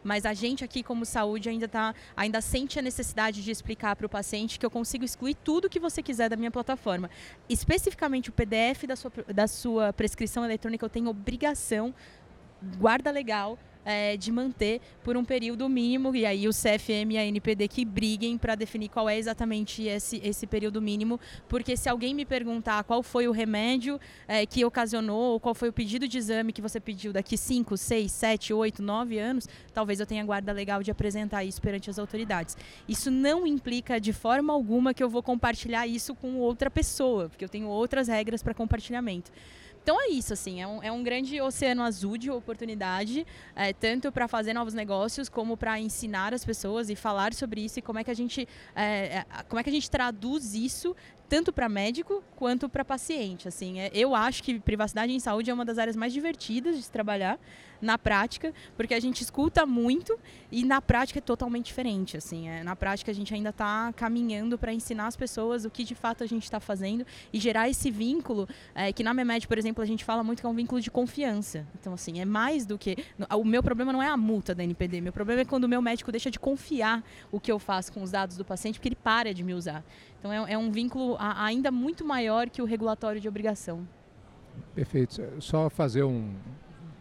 [0.02, 4.06] mas a gente aqui como saúde ainda, tá, ainda sente a necessidade de explicar para
[4.06, 7.10] o paciente que eu consigo excluir tudo que você quiser da minha plataforma.
[7.48, 11.94] Especificamente o PDF da sua, da sua prescrição eletrônica, eu tenho obrigação,
[12.78, 17.24] guarda legal, é, de manter por um período mínimo, e aí o CFM e a
[17.24, 21.18] NPD que briguem para definir qual é exatamente esse, esse período mínimo,
[21.48, 25.68] porque se alguém me perguntar qual foi o remédio é, que ocasionou, ou qual foi
[25.68, 30.00] o pedido de exame que você pediu daqui 5, 6, 7, 8, 9 anos, talvez
[30.00, 32.56] eu tenha guarda legal de apresentar isso perante as autoridades.
[32.88, 37.44] Isso não implica de forma alguma que eu vou compartilhar isso com outra pessoa, porque
[37.44, 39.30] eu tenho outras regras para compartilhamento.
[39.82, 43.26] Então é isso, assim, é um, é um grande oceano azul de oportunidade,
[43.56, 47.80] é, tanto para fazer novos negócios como para ensinar as pessoas e falar sobre isso
[47.80, 50.94] e como é que a gente, é, como é que a gente traduz isso
[51.32, 53.48] tanto para médico quanto para paciente.
[53.48, 56.82] Assim, é, eu acho que privacidade em saúde é uma das áreas mais divertidas de
[56.82, 57.38] se trabalhar
[57.80, 60.16] na prática, porque a gente escuta muito
[60.52, 62.18] e na prática é totalmente diferente.
[62.18, 65.82] Assim, é, na prática a gente ainda está caminhando para ensinar as pessoas o que
[65.82, 69.56] de fato a gente está fazendo e gerar esse vínculo é, que na Memed, por
[69.56, 71.66] exemplo, a gente fala muito que é um vínculo de confiança.
[71.80, 72.94] Então, assim, é mais do que
[73.30, 75.80] o meu problema não é a multa da NPD, meu problema é quando o meu
[75.80, 77.02] médico deixa de confiar
[77.32, 79.82] o que eu faço com os dados do paciente porque ele para de me usar.
[80.22, 83.86] Então é, é um vínculo ainda muito maior que o regulatório de obrigação.
[84.72, 85.20] Perfeito.
[85.40, 86.32] Só fazer um,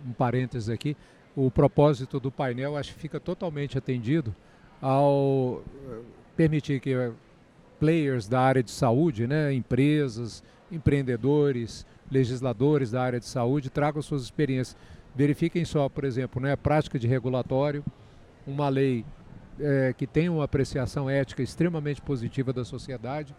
[0.03, 0.97] um parênteses aqui.
[1.35, 4.35] O propósito do painel acho que fica totalmente atendido
[4.81, 5.99] ao eh,
[6.35, 7.11] permitir que eh,
[7.79, 14.23] players da área de saúde, né, empresas, empreendedores, legisladores da área de saúde tragam suas
[14.23, 14.75] experiências.
[15.15, 17.85] Verifiquem só, por exemplo, né, prática de regulatório,
[18.47, 19.05] uma lei
[19.59, 23.35] é, que tem uma apreciação ética extremamente positiva da sociedade,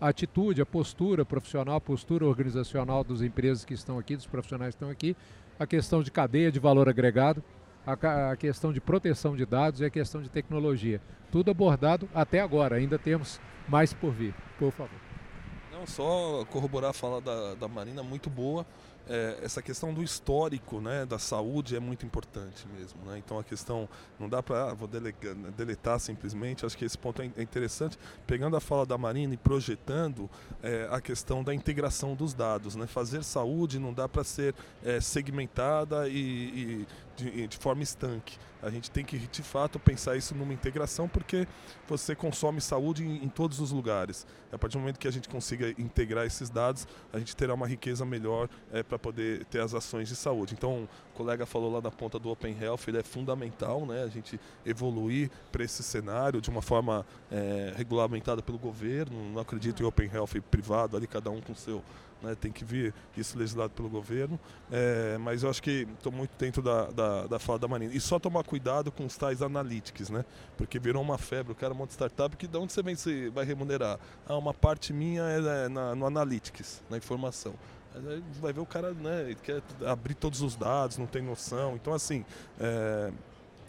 [0.00, 4.74] a atitude, a postura profissional, a postura organizacional das empresas que estão aqui, dos profissionais
[4.74, 5.16] que estão aqui,
[5.58, 7.42] a questão de cadeia de valor agregado,
[7.86, 11.00] a, a questão de proteção de dados e a questão de tecnologia.
[11.30, 14.34] Tudo abordado até agora, ainda temos mais por vir.
[14.58, 14.98] Por favor.
[15.72, 18.66] Não, só corroborar a fala da, da Marina, muito boa
[19.08, 23.00] é, essa questão do histórico né, da saúde é muito importante mesmo.
[23.04, 23.18] Né?
[23.18, 23.88] Então a questão
[24.18, 26.64] não dá para ah, vou deletar simplesmente.
[26.64, 27.98] Acho que esse ponto é, é interessante.
[28.26, 30.30] Pegando a fala da Marina e projetando
[30.62, 32.76] é, a questão da integração dos dados.
[32.76, 32.86] Né?
[32.86, 36.86] Fazer saúde não dá para ser é, segmentada e, e
[37.16, 38.38] de, de forma estanque.
[38.62, 41.48] A gente tem que, de fato, pensar isso numa integração, porque
[41.88, 44.24] você consome saúde em, em, todos os lugares.
[44.52, 47.66] A partir do momento que a gente consiga integrar esses dados, a gente terá uma
[47.66, 50.54] riqueza melhor é, para poder ter as ações de saúde.
[50.54, 54.04] Então, o colega falou lá da ponta do Open Health, ele é fundamental, né?
[54.04, 59.32] A gente evoluir para esse cenário de uma forma é, regulamentada pelo governo.
[59.32, 61.82] Não acredito em Open Health privado, ali cada um com seu
[62.22, 64.38] né, tem que vir isso legislado pelo governo,
[64.70, 67.92] é, mas eu acho que estou muito dentro da, da, da, fala da Marina.
[67.94, 70.24] E só tomar cuidado com os tais analytics, né?
[70.56, 73.44] Porque virou uma febre, o cara monta startup, que de onde você vem, você vai
[73.44, 73.98] remunerar?
[74.26, 77.54] Ah, uma parte minha é, é na, no analytics, na informação.
[78.40, 81.74] Vai ver o cara, né, quer abrir todos os dados, não tem noção.
[81.74, 82.24] Então, assim,
[82.58, 83.12] é,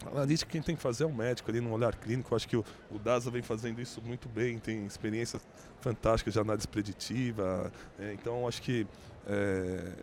[0.07, 2.33] analítica quem tem que fazer é o médico ali no olhar clínico.
[2.33, 5.45] Eu acho que o, o DASA vem fazendo isso muito bem, tem experiências
[5.81, 7.71] fantásticas de análise preditiva.
[7.99, 8.87] É, então acho que
[9.27, 9.93] é,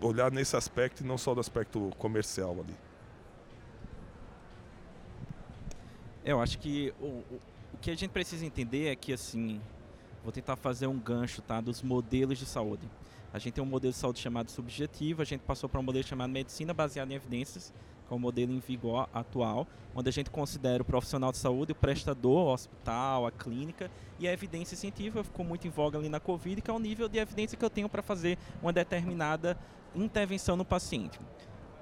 [0.00, 2.74] olhar nesse aspecto e não só do aspecto comercial ali.
[6.24, 7.40] Eu acho que o, o,
[7.74, 9.60] o que a gente precisa entender é que assim,
[10.22, 12.88] vou tentar fazer um gancho tá, dos modelos de saúde.
[13.32, 16.04] A gente tem um modelo de saúde chamado subjetivo, a gente passou para um modelo
[16.04, 17.72] chamado medicina baseada em evidências,
[18.10, 21.70] que é o modelo em vigor atual, onde a gente considera o profissional de saúde,
[21.70, 23.88] o prestador, o hospital, a clínica,
[24.18, 27.08] e a evidência científica ficou muito em voga ali na Covid, que é o nível
[27.08, 29.56] de evidência que eu tenho para fazer uma determinada
[29.94, 31.20] intervenção no paciente.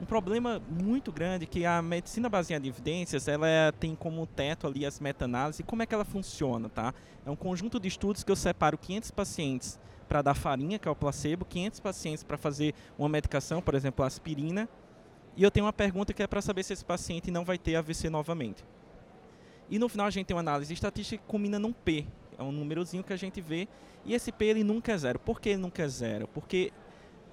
[0.00, 4.84] Um problema muito grande que a medicina baseada em evidências, ela tem como teto ali
[4.84, 5.64] as meta-análises.
[5.66, 6.94] Como é que ela funciona, tá?
[7.24, 10.90] É um conjunto de estudos que eu separo 500 pacientes para dar farinha, que é
[10.90, 14.68] o placebo, 500 pacientes para fazer uma medicação, por exemplo, aspirina,
[15.38, 17.76] e eu tenho uma pergunta que é para saber se esse paciente não vai ter
[17.76, 18.64] AVC novamente.
[19.70, 22.04] E no final a gente tem uma análise estatística que culmina num P.
[22.36, 23.68] É um númerozinho que a gente vê.
[24.04, 25.20] E esse P ele nunca é zero.
[25.20, 26.26] Por que ele nunca é zero?
[26.26, 26.72] Porque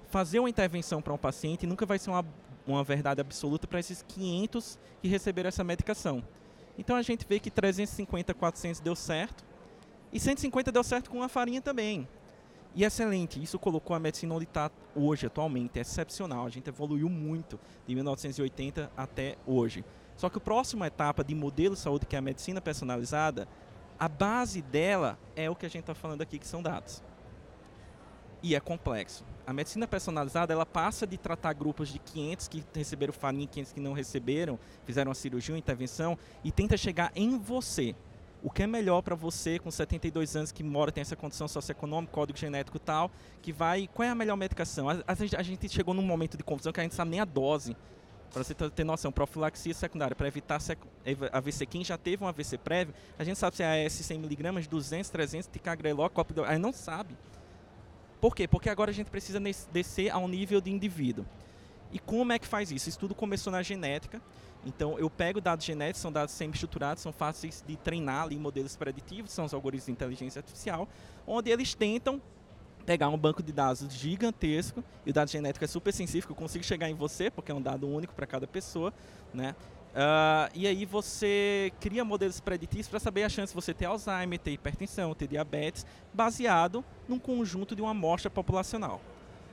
[0.08, 2.24] fazer uma intervenção para um paciente nunca vai ser uma,
[2.64, 6.22] uma verdade absoluta para esses 500 que receberam essa medicação.
[6.78, 9.44] Então a gente vê que 350, 400 deu certo.
[10.12, 12.06] E 150 deu certo com a farinha também.
[12.76, 15.78] E excelente, isso colocou a medicina onde está hoje, atualmente.
[15.78, 19.82] É excepcional, a gente evoluiu muito de 1980 até hoje.
[20.14, 23.48] Só que a próxima etapa de modelo de saúde, que é a medicina personalizada,
[23.98, 27.02] a base dela é o que a gente está falando aqui, que são dados.
[28.42, 29.24] E é complexo.
[29.46, 33.72] A medicina personalizada, ela passa de tratar grupos de 500 que receberam farinha e 500
[33.72, 37.96] que não receberam, fizeram uma cirurgia, uma intervenção, e tenta chegar em você
[38.46, 42.12] o que é melhor para você com 72 anos que mora, tem essa condição socioeconômica,
[42.12, 43.10] código genético tal,
[43.42, 43.88] que vai.
[43.92, 44.88] Qual é a melhor medicação?
[44.88, 47.24] A, a, a, gente chegou num momento de confusão que a gente sabe nem a
[47.24, 47.76] dose
[48.32, 50.60] para você ter noção, profilaxia secundária, para evitar
[51.32, 55.10] AVC, quem já teve um AVC prévio, a gente sabe se é AS 100mg, 200,
[55.10, 57.16] 300, ticagrelol, copo aí não sabe.
[58.20, 58.46] Por quê?
[58.46, 59.40] Porque agora a gente precisa
[59.72, 61.26] descer a um nível de indivíduo.
[61.90, 62.88] E como é que faz isso?
[62.88, 64.22] Isso tudo começou na genética.
[64.66, 69.30] Então, eu pego dados genéticos, são dados semi-estruturados, são fáceis de treinar ali modelos preditivos,
[69.30, 70.88] são os algoritmos de inteligência artificial,
[71.24, 72.20] onde eles tentam
[72.84, 76.64] pegar um banco de dados gigantesco, e o dado genético é super sensível, eu consigo
[76.64, 78.92] chegar em você, porque é um dado único para cada pessoa,
[79.32, 79.54] né?
[79.96, 84.38] Uh, e aí você cria modelos preditivos para saber a chance de você ter Alzheimer,
[84.38, 89.00] ter hipertensão, ter diabetes, baseado num conjunto de uma amostra populacional.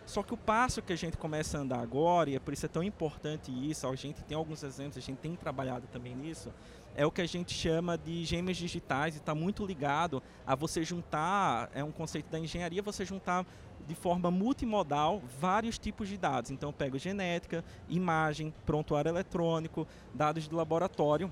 [0.05, 2.65] Só que o passo que a gente começa a andar agora, e é por isso
[2.65, 6.51] é tão importante isso, a gente tem alguns exemplos, a gente tem trabalhado também nisso,
[6.95, 10.83] é o que a gente chama de gêmeos digitais e está muito ligado a você
[10.83, 13.45] juntar, é um conceito da engenharia, você juntar
[13.87, 16.51] de forma multimodal vários tipos de dados.
[16.51, 21.31] Então eu pego genética, imagem, prontuário eletrônico, dados de laboratório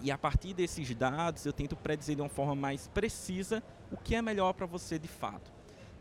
[0.00, 4.14] e a partir desses dados eu tento predizer de uma forma mais precisa o que
[4.14, 5.52] é melhor para você de fato.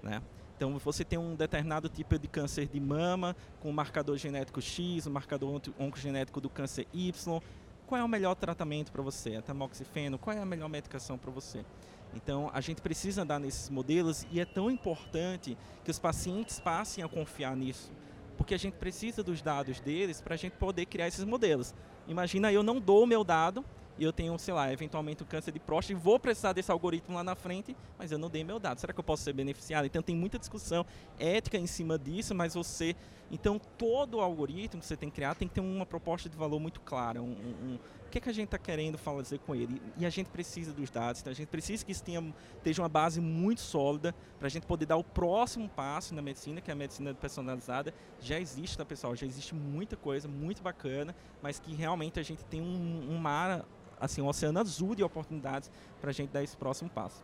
[0.01, 0.21] Né?
[0.61, 5.07] Então você tem um determinado tipo de câncer de mama com um marcador genético X,
[5.07, 7.41] um marcador oncogenético do câncer Y,
[7.87, 9.37] qual é o melhor tratamento para você?
[9.37, 11.65] A tamoxifeno, qual é a melhor medicação para você?
[12.13, 17.03] Então, a gente precisa andar nesses modelos e é tão importante que os pacientes passem
[17.03, 17.91] a confiar nisso,
[18.37, 21.73] porque a gente precisa dos dados deles para a gente poder criar esses modelos.
[22.07, 23.65] Imagina, eu não dou o meu dado
[23.97, 27.15] e eu tenho, sei lá, eventualmente um câncer de próstata e vou precisar desse algoritmo
[27.15, 28.79] lá na frente, mas eu não dei meu dado.
[28.79, 29.85] Será que eu posso ser beneficiado?
[29.85, 30.85] Então, tem muita discussão
[31.19, 32.95] ética em cima disso, mas você
[33.31, 36.35] então, todo o algoritmo que você tem que criar tem que ter uma proposta de
[36.35, 37.21] valor muito clara.
[37.21, 39.81] Um, um, um o que, é que a gente está querendo fazer com ele?
[39.97, 42.21] E a gente precisa dos dados, então a gente precisa que isso tenha,
[42.57, 46.59] esteja uma base muito sólida para a gente poder dar o próximo passo na medicina,
[46.59, 47.93] que é a medicina personalizada.
[48.19, 49.15] Já existe, tá, pessoal?
[49.15, 53.65] Já existe muita coisa, muito bacana, mas que realmente a gente tem um, um mar,
[53.97, 55.71] assim, um oceano azul de oportunidades
[56.01, 57.23] para a gente dar esse próximo passo.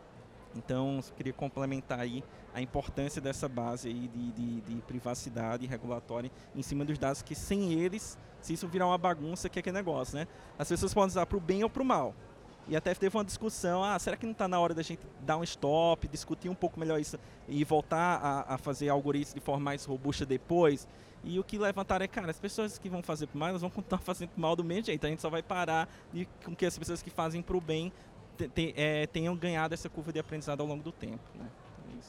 [0.56, 2.24] Então, queria complementar aí
[2.54, 7.34] a importância dessa base aí de, de, de, privacidade regulatória em cima dos dados, que
[7.34, 10.26] sem eles, se isso virar uma bagunça, que é que negócio, né?
[10.58, 12.14] As pessoas podem usar para o bem ou para o mal.
[12.66, 15.38] E até teve uma discussão, ah, será que não está na hora da gente dar
[15.38, 17.18] um stop, discutir um pouco melhor isso
[17.48, 20.86] e voltar a, a fazer algoritmos de forma mais robusta depois?
[21.24, 23.70] E o que levantaram é, cara, as pessoas que vão fazer para mal, elas vão
[23.70, 25.04] continuar fazendo mal do mesmo jeito.
[25.06, 27.92] A gente só vai parar de, com que as pessoas que fazem para o bem
[28.76, 31.22] é, tenham ganhado essa curva de aprendizado ao longo do tempo.
[31.34, 31.46] Né?
[31.88, 32.02] Então,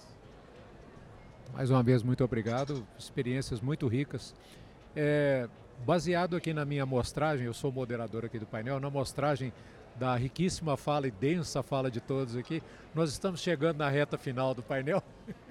[1.52, 2.86] é Mais uma vez, muito obrigado.
[2.98, 4.34] Experiências muito ricas.
[4.96, 5.48] É,
[5.86, 9.54] baseado aqui na minha amostragem, eu sou moderador aqui do painel, na amostragem
[10.00, 12.64] da riquíssima fala e densa fala de todos aqui,
[12.96, 15.04] nós estamos chegando na reta final do painel.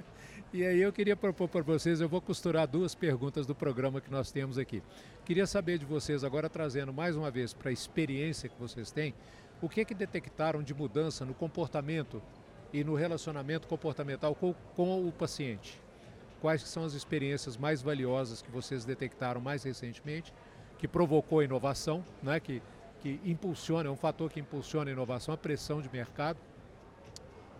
[0.51, 4.11] E aí eu queria propor para vocês, eu vou costurar duas perguntas do programa que
[4.11, 4.83] nós temos aqui.
[5.27, 9.13] Queria saber de vocês, agora trazendo mais uma vez para a experiência que vocês têm,
[9.61, 12.23] o que é que detectaram de mudança no comportamento
[12.73, 15.81] e no relacionamento comportamental com, com o paciente?
[16.41, 20.33] Quais são as experiências mais valiosas que vocês detectaram mais recentemente,
[20.79, 22.39] que provocou inovação, né?
[22.39, 22.63] que,
[23.01, 26.39] que impulsiona, é um fator que impulsiona a inovação, a pressão de mercado.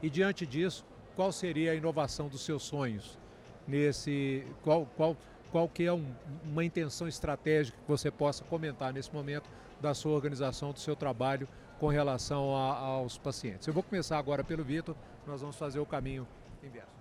[0.01, 0.85] E diante disso,
[1.17, 3.19] qual seria a inovação dos seus sonhos?
[3.67, 5.17] Nesse, qual, qual,
[5.51, 6.07] qual que é um,
[6.45, 11.49] uma intenção estratégica que você possa comentar nesse momento da sua organização, do seu trabalho
[11.79, 13.67] com relação a, aos pacientes.
[13.67, 14.95] Eu vou começar agora pelo Vitor,
[15.27, 16.27] nós vamos fazer o caminho
[16.63, 16.99] inverso.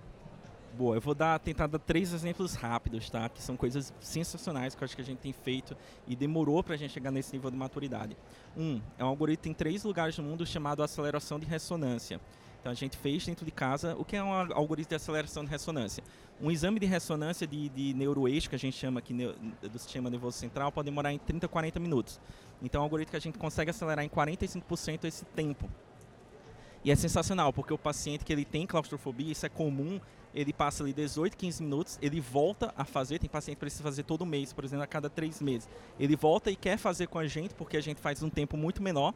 [0.77, 3.27] Boa, eu vou dar, tentar dar três exemplos rápidos, tá?
[3.29, 5.75] Que são coisas sensacionais que eu acho que a gente tem feito
[6.07, 8.15] e demorou para a gente chegar nesse nível de maturidade.
[8.55, 12.21] Um, é um algoritmo em três lugares no mundo chamado aceleração de ressonância.
[12.59, 15.49] Então a gente fez dentro de casa o que é um algoritmo de aceleração de
[15.49, 16.03] ressonância.
[16.41, 20.37] Um exame de ressonância de, de neuroeixo, que a gente chama aqui do sistema nervoso
[20.37, 22.19] central, pode demorar em 30 a 40 minutos.
[22.61, 25.69] Então é um algoritmo que a gente consegue acelerar em 45% esse tempo.
[26.83, 29.99] E é sensacional, porque o paciente que ele tem claustrofobia, isso é comum,
[30.33, 34.03] ele passa ali 18, 15 minutos, ele volta a fazer, tem paciente que precisa fazer
[34.03, 35.67] todo mês, por exemplo, a cada três meses.
[35.99, 38.81] Ele volta e quer fazer com a gente, porque a gente faz um tempo muito
[38.81, 39.13] menor.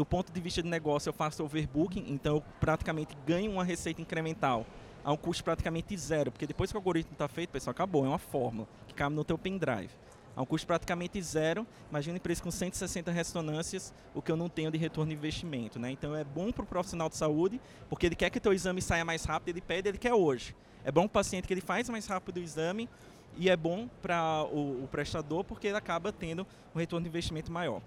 [0.00, 4.00] Do ponto de vista de negócio, eu faço overbooking, então eu praticamente ganho uma receita
[4.00, 4.64] incremental
[5.04, 8.08] a um custo praticamente zero, porque depois que o algoritmo está feito, pessoal, acabou, é
[8.08, 9.90] uma fórmula que cabe no teu pendrive
[10.34, 11.66] a um custo praticamente zero.
[11.90, 15.78] Imagina preço com 160 ressonâncias, o que eu não tenho de retorno de investimento.
[15.78, 15.90] Né?
[15.90, 18.80] Então é bom para o profissional de saúde, porque ele quer que o teu exame
[18.80, 20.56] saia mais rápido, ele pede, ele quer hoje.
[20.82, 22.88] É bom para o paciente que ele faz mais rápido o exame
[23.36, 27.52] e é bom para o, o, prestador, porque ele acaba tendo um retorno de investimento
[27.52, 27.82] maior.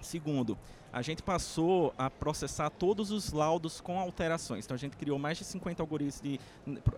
[0.00, 0.56] Segundo,
[0.92, 4.64] a gente passou a processar todos os laudos com alterações.
[4.64, 6.40] Então a gente criou mais de 50 algoritmos de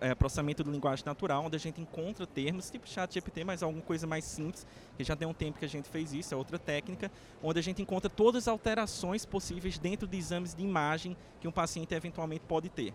[0.01, 3.83] é, processamento de linguagem natural, onde a gente encontra termos tipo chat GPT, mas alguma
[3.83, 4.65] coisa mais simples,
[4.97, 7.63] que já tem um tempo que a gente fez isso, é outra técnica, onde a
[7.63, 12.45] gente encontra todas as alterações possíveis dentro de exames de imagem que um paciente eventualmente
[12.47, 12.93] pode ter.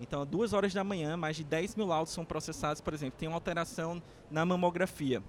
[0.00, 3.28] Então, duas horas da manhã, mais de 10 mil laudos são processados, por exemplo, tem
[3.28, 5.20] uma alteração na mamografia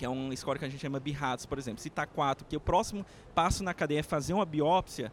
[0.00, 1.78] que é um score que a gente chama BIRATS, por exemplo.
[1.82, 5.12] Se está 4, que o próximo passo na cadeia é fazer uma biópsia,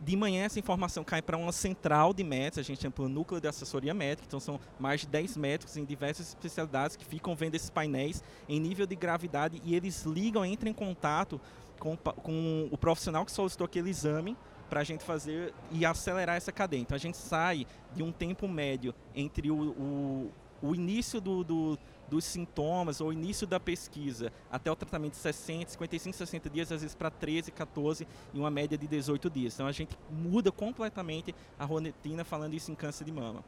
[0.00, 3.40] de manhã essa informação cai para uma central de médicos, a gente chama o núcleo
[3.40, 7.56] de assessoria médica, então são mais de 10 médicos em diversas especialidades que ficam vendo
[7.56, 11.40] esses painéis em nível de gravidade e eles ligam, entram em contato
[11.80, 14.36] com, com o profissional que solicitou aquele exame
[14.70, 16.82] para a gente fazer e acelerar essa cadeia.
[16.82, 20.32] Então a gente sai de um tempo médio entre o, o,
[20.62, 21.78] o início do, do
[22.10, 26.80] dos sintomas ou início da pesquisa até o tratamento de 60, 55, 60 dias, às
[26.80, 29.54] vezes para 13, 14 e uma média de 18 dias.
[29.54, 33.44] Então a gente muda completamente a rotina falando isso em câncer de mama.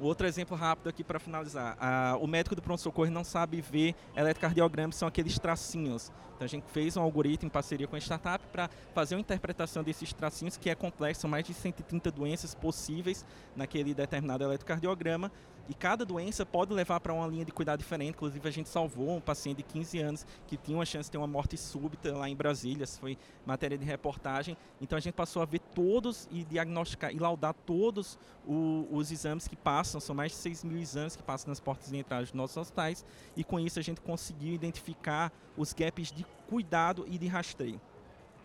[0.00, 1.76] Outro exemplo rápido aqui para finalizar.
[1.80, 6.12] Ah, o médico do pronto-socorro não sabe ver eletrocardiogramas, são aqueles tracinhos.
[6.36, 9.82] Então a gente fez um algoritmo em parceria com a startup para fazer uma interpretação
[9.82, 15.32] desses tracinhos, que é complexo, são mais de 130 doenças possíveis naquele determinado eletrocardiograma.
[15.68, 18.10] E cada doença pode levar para uma linha de cuidado diferente.
[18.10, 21.18] Inclusive, a gente salvou um paciente de 15 anos que tinha uma chance de ter
[21.18, 22.84] uma morte súbita lá em Brasília.
[22.84, 24.56] Isso foi matéria de reportagem.
[24.80, 29.46] Então, a gente passou a ver todos e diagnosticar e laudar todos o, os exames
[29.46, 30.00] que passam.
[30.00, 33.04] São mais de 6 mil exames que passam nas portas de entrada dos nossos hospitais.
[33.36, 37.78] E com isso, a gente conseguiu identificar os gaps de cuidado e de rastreio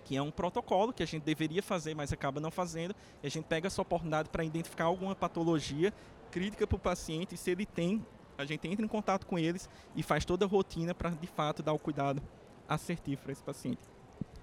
[0.04, 2.96] que é um protocolo que a gente deveria fazer, mas acaba não fazendo.
[3.22, 5.94] E a gente pega essa oportunidade para identificar alguma patologia
[6.34, 8.04] crítica para o paciente se ele tem,
[8.36, 11.62] a gente entra em contato com eles e faz toda a rotina para de fato
[11.62, 12.24] dar o cuidado
[12.68, 13.82] assertivo para esse paciente.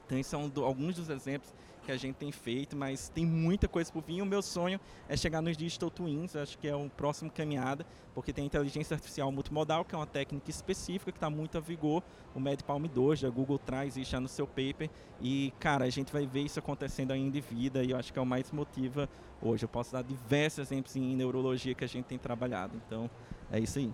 [0.06, 1.52] Então, esses são do, alguns dos exemplos
[1.90, 4.22] que a gente tem feito, mas tem muita coisa por vir.
[4.22, 4.78] O meu sonho
[5.08, 7.84] é chegar nos Digital Twins, acho que é o próximo caminhada,
[8.14, 12.02] porque tem inteligência artificial multimodal, que é uma técnica específica que está muito a vigor.
[12.34, 14.88] O MedPalm 2 da Google traz isso já no seu paper.
[15.20, 18.18] E, cara, a gente vai ver isso acontecendo ainda em vida e eu acho que
[18.18, 19.08] é o mais motiva
[19.42, 19.64] hoje.
[19.64, 22.80] Eu posso dar diversos exemplos em neurologia que a gente tem trabalhado.
[22.86, 23.10] Então,
[23.50, 23.92] é isso aí.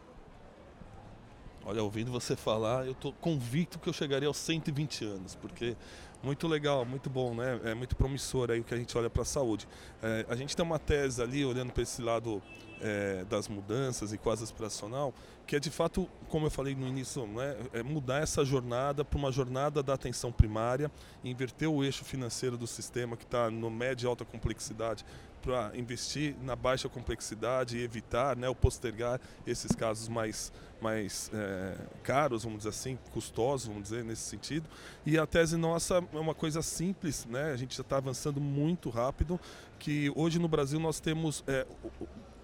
[1.68, 5.76] Olha, ouvindo você falar, eu estou convicto que eu chegaria aos 120 anos, porque
[6.22, 7.60] muito legal, muito bom, né?
[7.64, 9.66] É muito promissor aí o que a gente olha para a saúde.
[10.00, 12.40] É, a gente tem uma tese ali, olhando para esse lado
[12.80, 15.12] é, das mudanças e quase aspiracional,
[15.44, 19.18] que é de fato, como eu falei no início, né, é mudar essa jornada para
[19.18, 20.90] uma jornada da atenção primária,
[21.24, 25.04] inverter o eixo financeiro do sistema que está no médio e alta complexidade
[25.46, 31.76] para investir na baixa complexidade e evitar, né, ou postergar esses casos mais, mais é,
[32.02, 34.68] caros, vamos dizer assim, custosos, vamos dizer, nesse sentido.
[35.06, 38.90] E a tese nossa é uma coisa simples, né, a gente já está avançando muito
[38.90, 39.38] rápido,
[39.78, 41.64] que hoje no Brasil nós temos é,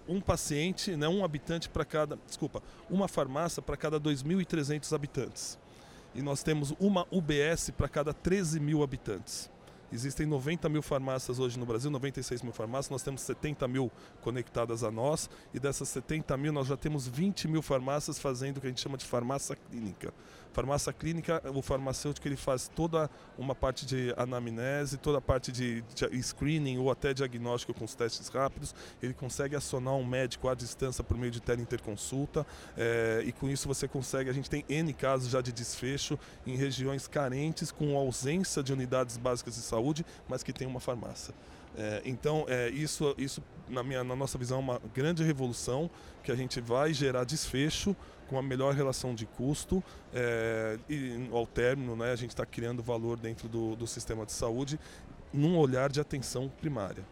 [0.06, 5.58] um paciente, né, um habitante para cada, desculpa, uma farmácia para cada 2.300 habitantes.
[6.14, 9.50] E nós temos uma UBS para cada 13 mil habitantes.
[9.92, 14.82] Existem 90 mil farmácias hoje no Brasil, 96 mil farmácias, nós temos 70 mil conectadas
[14.82, 18.66] a nós, e dessas 70 mil nós já temos 20 mil farmácias fazendo o que
[18.66, 20.14] a gente chama de farmácia clínica.
[20.52, 25.82] Farmácia clínica, o farmacêutico ele faz toda uma parte de anamnese, toda a parte de,
[25.82, 28.74] de screening ou até diagnóstico com os testes rápidos.
[29.02, 32.46] Ele consegue acionar um médico à distância por meio de teleinterconsulta
[32.76, 34.28] é, e com isso você consegue.
[34.28, 39.16] A gente tem N casos já de desfecho em regiões carentes com ausência de unidades
[39.16, 41.34] básicas de saúde, mas que tem uma farmácia.
[41.76, 45.90] É, então, é, isso, isso na, minha, na nossa visão, é uma grande revolução
[46.22, 47.96] que a gente vai gerar desfecho
[48.28, 52.82] com uma melhor relação de custo é, e ao término né, a gente está criando
[52.82, 54.78] valor dentro do, do sistema de saúde
[55.32, 57.04] num olhar de atenção primária.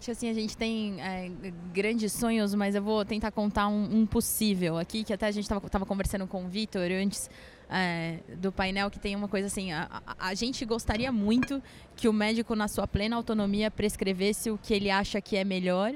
[0.00, 1.30] Acho assim, a gente tem é,
[1.72, 5.44] grandes sonhos, mas eu vou tentar contar um, um possível aqui, que até a gente
[5.44, 7.28] estava conversando com o Vitor antes
[7.70, 11.62] é, do painel, que tem uma coisa assim, a, a, gente gostaria muito
[11.96, 15.94] que o médico, na sua plena autonomia, prescrevesse o que ele acha que é melhor,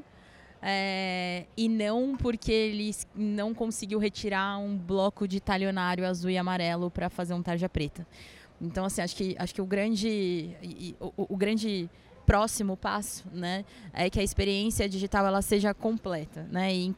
[0.61, 6.91] é, e não porque ele não conseguiu retirar um bloco de talionário azul e amarelo
[6.91, 8.07] para fazer um tarja preta.
[8.61, 10.55] Então, assim, acho que, acho que o grande,
[11.01, 11.91] o, o grande
[12.27, 16.95] próximo passo, né, é que a experiência digital ela seja completa, né, e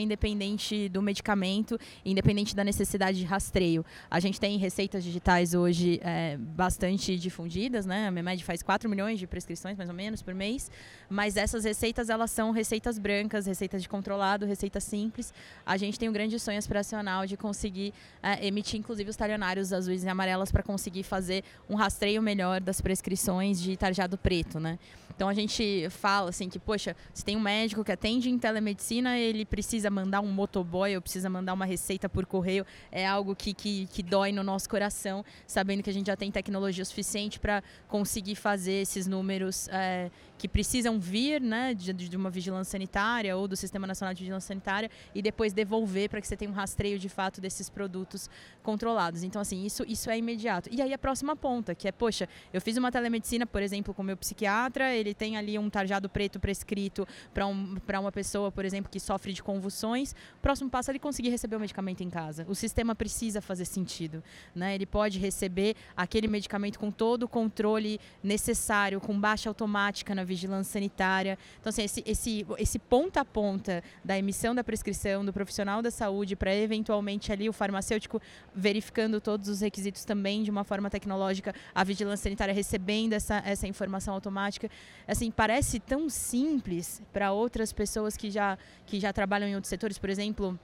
[0.00, 3.84] independente do medicamento, independente da necessidade de rastreio.
[4.10, 9.18] A gente tem receitas digitais hoje é, bastante difundidas, né, a Memed faz 4 milhões
[9.18, 10.70] de prescrições mais ou menos por mês,
[11.08, 15.32] mas essas receitas elas são receitas brancas, receitas de controlado, receitas simples.
[15.64, 17.92] A gente tem um grande sonho aspiracional de conseguir
[18.22, 22.80] é, emitir inclusive os talionários azuis e amarelas para conseguir fazer um rastreio melhor das
[22.80, 24.78] prescrições de tarjado preto, né?
[25.14, 29.18] Então a gente fala assim que, poxa, se tem um médico que atende em telemedicina,
[29.18, 33.52] ele precisa mandar um motoboy ou precisa mandar uma receita por correio, é algo que,
[33.52, 37.62] que, que dói no nosso coração, sabendo que a gente já tem tecnologia suficiente para
[37.88, 40.10] conseguir fazer esses números é,
[40.42, 44.48] que precisam vir né, de, de, uma vigilância sanitária ou do Sistema Nacional de Vigilância
[44.48, 48.28] Sanitária e depois devolver para que você tenha um rastreio de fato desses produtos
[48.60, 49.22] controlados.
[49.22, 50.68] Então, assim, isso, isso é imediato.
[50.72, 54.02] E aí a próxima ponta, que é, poxa, eu fiz uma telemedicina, por exemplo, com
[54.02, 58.90] meu psiquiatra, ele tem ali um tarjado preto prescrito para um, uma pessoa, por exemplo,
[58.90, 60.12] que sofre de convulsões.
[60.40, 62.44] Próximo passo é ele conseguir receber o medicamento em casa.
[62.48, 64.24] O sistema precisa fazer sentido.
[64.52, 64.74] Né?
[64.74, 70.72] Ele pode receber aquele medicamento com todo o controle necessário, com baixa automática na vigilância
[70.72, 71.38] sanitária.
[71.60, 75.90] Então, assim, esse, esse, esse ponta a ponta da emissão da prescrição do profissional da
[75.90, 78.20] saúde para eventualmente ali o farmacêutico
[78.54, 83.66] verificando todos os requisitos também de uma forma tecnológica, a vigilância sanitária recebendo essa, essa
[83.66, 84.68] informação automática.
[85.06, 89.98] Assim, parece tão simples para outras pessoas que já, que já trabalham em outros setores,
[89.98, 90.58] por exemplo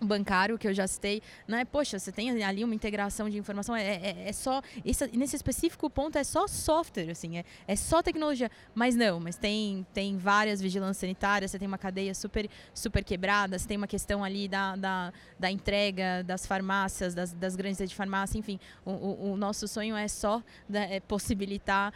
[0.00, 1.64] bancário que eu já citei, não é?
[1.64, 5.88] Poxa, você tem ali uma integração de informação, é, é, é só esse, nesse específico
[5.88, 10.60] ponto é só software, assim, é, é só tecnologia, mas não, mas tem tem várias
[10.60, 14.76] vigilâncias sanitárias, você tem uma cadeia super super quebrada, você tem uma questão ali da,
[14.76, 19.36] da, da entrega das farmácias, das, das grandes redes de farmácia, enfim, o, o, o
[19.36, 21.92] nosso sonho é só né, é possibilitar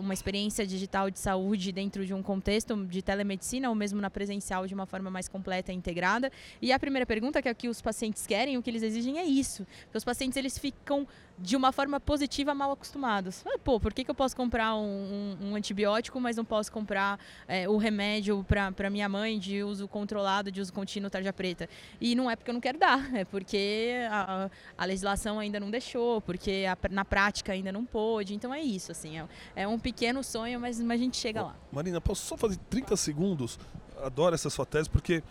[0.00, 4.66] uma experiência digital de saúde dentro de um contexto de telemedicina ou mesmo na presencial
[4.66, 6.30] de uma forma mais completa e integrada.
[6.60, 9.24] E a primeira pergunta pergunta que, que os pacientes querem, o que eles exigem é
[9.24, 9.66] isso.
[9.84, 11.06] Porque os pacientes eles ficam
[11.38, 13.44] de uma forma positiva mal acostumados.
[13.46, 16.72] Ah, pô, por que, que eu posso comprar um, um, um antibiótico, mas não posso
[16.72, 21.68] comprar é, o remédio para minha mãe de uso controlado, de uso contínuo, tarja preta?
[22.00, 25.70] E não é porque eu não quero dar, é porque a, a legislação ainda não
[25.70, 28.34] deixou, porque a, na prática ainda não pôde.
[28.34, 31.56] Então é isso, assim, é, é um pequeno sonho, mas, mas a gente chega lá.
[31.70, 33.58] Marina, posso só fazer 30 segundos?
[34.02, 35.22] Adoro essa sua tese, porque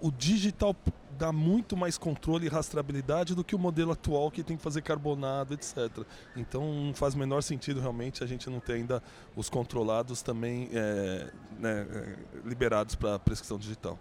[0.00, 0.74] o digital
[1.20, 4.80] dá muito mais controle e rastreabilidade do que o modelo atual que tem que fazer
[4.80, 6.04] carbonado, etc.
[6.34, 9.02] Então não faz menor sentido realmente a gente não ter ainda
[9.36, 12.16] os controlados também é, né, é,
[12.48, 13.98] liberados para prescrição digital.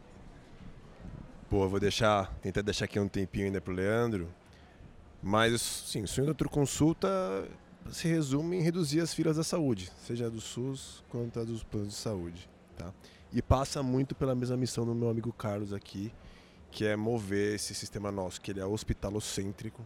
[1.50, 4.30] Pô, vou deixar, tentar deixar aqui um tempinho ainda para o Leandro,
[5.22, 7.10] mas sim, o sonho da consulta
[7.91, 11.89] se resume em reduzir as filas da saúde, seja do SUS quanto a dos planos
[11.89, 12.47] de saúde,
[12.78, 12.93] tá?
[13.32, 16.11] E passa muito pela mesma missão do meu amigo Carlos aqui,
[16.71, 19.86] que é mover esse sistema nosso, que ele é hospitalocêntrico,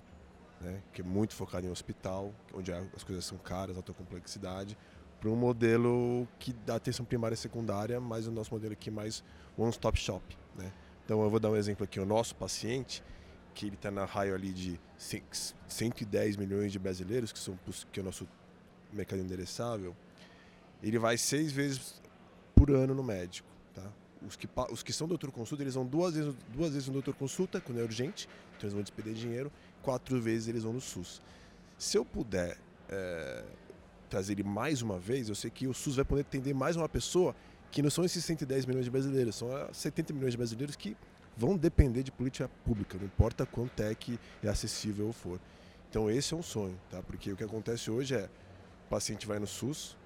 [0.62, 4.78] né, que é muito focado em hospital, onde as coisas são caras, alta complexidade,
[5.20, 8.92] para um modelo que dá atenção primária e secundária, mas o nosso modelo aqui é
[8.92, 9.24] mais
[9.58, 10.38] one-stop shop.
[10.56, 10.72] Né?
[11.06, 13.04] Então eu vou dar um exemplo aqui, o nosso paciente,
[13.54, 14.80] que ele está na raio ali de
[15.68, 17.58] 110 milhões de brasileiros, que, são,
[17.92, 18.28] que é o nosso
[18.92, 19.96] mercado endereçável,
[20.82, 22.02] ele vai seis vezes
[22.56, 23.48] por ano no médico.
[23.74, 23.84] Tá?
[24.26, 27.14] Os, que, os que são doutor consulta, eles vão duas vezes, duas vezes no doutor
[27.16, 29.52] consulta, quando é urgente, então eles vão despender dinheiro,
[29.82, 31.22] quatro vezes eles vão no SUS.
[31.78, 32.58] Se eu puder
[32.90, 33.44] é,
[34.10, 36.88] trazer ele mais uma vez, eu sei que o SUS vai poder atender mais uma
[36.88, 37.36] pessoa
[37.72, 40.96] que não são esses 110 milhões de brasileiros, são 70 milhões de brasileiros que
[41.36, 45.40] vão depender de política pública, não importa quanto é que é acessível ou for.
[45.90, 47.02] Então esse é um sonho, tá?
[47.02, 48.30] Porque o que acontece hoje é
[48.86, 49.98] o paciente vai no SUS,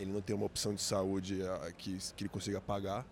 [0.00, 3.06] ele não tem uma opção de saúde ah, que, que ele consiga pagar.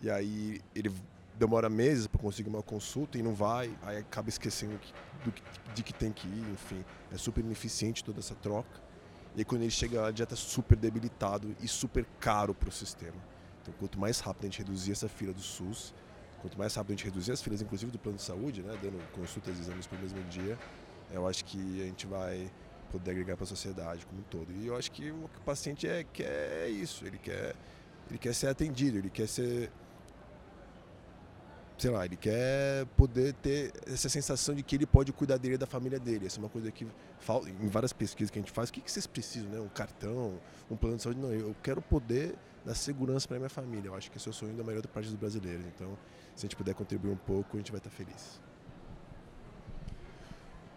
[0.00, 0.92] E aí ele
[1.38, 4.78] demora meses para conseguir uma consulta e não vai, aí acaba esquecendo
[5.24, 5.32] do,
[5.74, 6.84] de que tem que ir, enfim.
[7.12, 8.86] É super ineficiente toda essa troca.
[9.34, 12.72] E aí, quando ele chega lá, já está super debilitado e super caro para o
[12.72, 13.16] sistema.
[13.60, 15.92] Então, quanto mais rápido a gente reduzir essa fila do SUS,
[16.40, 18.98] quanto mais rápido a gente reduzir as filas, inclusive do plano de saúde, né, dando
[19.12, 20.58] consultas e exames para o mesmo dia,
[21.12, 22.50] eu acho que a gente vai
[22.86, 24.52] poder agregar para a sociedade como um todo.
[24.52, 27.54] E eu acho que o paciente é, quer isso, ele quer,
[28.08, 29.70] ele quer ser atendido, ele quer ser.
[31.78, 35.66] Sei lá, ele quer poder ter essa sensação de que ele pode cuidar dele da
[35.66, 36.24] família dele.
[36.24, 36.86] Essa é uma coisa que
[37.60, 38.70] em várias pesquisas que a gente faz.
[38.70, 39.60] O que, que vocês precisam, né?
[39.60, 41.20] Um cartão, um plano de saúde?
[41.20, 42.34] Não, eu quero poder
[42.64, 43.88] dar segurança para minha família.
[43.88, 45.66] Eu acho que esse é o sonho da maioria parte dos brasileiros.
[45.66, 45.98] Então,
[46.34, 48.40] se a gente puder contribuir um pouco, a gente vai estar feliz.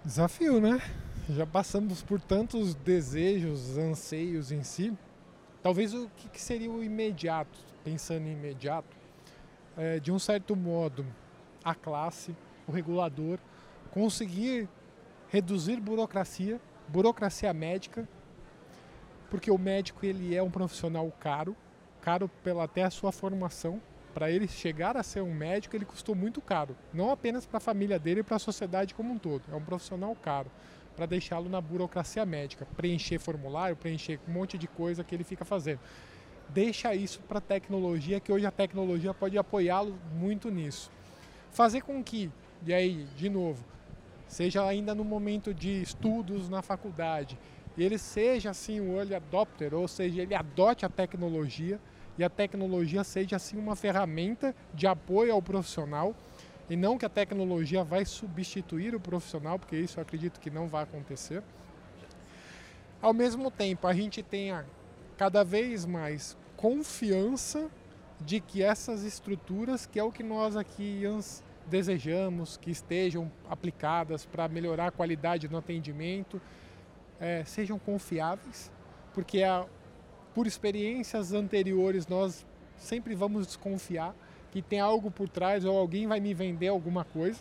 [0.09, 0.81] Desafio, né?
[1.29, 4.91] Já passamos por tantos desejos, anseios em si.
[5.61, 8.97] Talvez o que, seria o imediato, pensando em imediato,
[9.77, 11.05] é, de um certo modo,
[11.63, 12.35] a classe,
[12.67, 13.37] o regulador,
[13.91, 14.67] conseguir
[15.27, 18.09] reduzir burocracia, burocracia médica,
[19.29, 21.55] porque o médico ele é um profissional caro,
[22.01, 23.79] caro pela até a sua formação.
[24.13, 27.61] Para ele chegar a ser um médico, ele custou muito caro, não apenas para a
[27.61, 29.43] família dele e para a sociedade como um todo.
[29.51, 30.49] É um profissional caro
[30.95, 35.45] para deixá-lo na burocracia médica, preencher formulário, preencher um monte de coisa que ele fica
[35.45, 35.79] fazendo.
[36.49, 40.91] Deixa isso para a tecnologia, que hoje a tecnologia pode apoiá-lo muito nisso.
[41.51, 42.31] Fazer com que,
[42.65, 43.63] e aí, de novo,
[44.27, 47.37] seja ainda no momento de estudos na faculdade,
[47.77, 51.79] ele seja assim o early adopter, ou seja, ele adote a tecnologia
[52.17, 56.15] e a tecnologia seja assim uma ferramenta de apoio ao profissional
[56.69, 60.67] e não que a tecnologia vai substituir o profissional, porque isso eu acredito que não
[60.67, 61.41] vai acontecer.
[63.01, 64.65] Ao mesmo tempo, a gente tenha
[65.17, 67.69] cada vez mais confiança
[68.21, 71.03] de que essas estruturas, que é o que nós aqui
[71.65, 76.41] desejamos, que estejam aplicadas para melhorar a qualidade no atendimento,
[77.19, 78.71] é, sejam confiáveis,
[79.13, 79.65] porque a,
[80.33, 82.45] por experiências anteriores nós
[82.77, 84.15] sempre vamos desconfiar
[84.51, 87.39] que tem algo por trás ou alguém vai me vender alguma coisa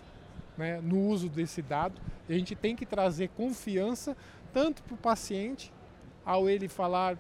[0.57, 2.01] né, no uso desse dado.
[2.29, 4.17] A gente tem que trazer confiança
[4.53, 5.73] tanto para o paciente,
[6.25, 7.17] ao ele falar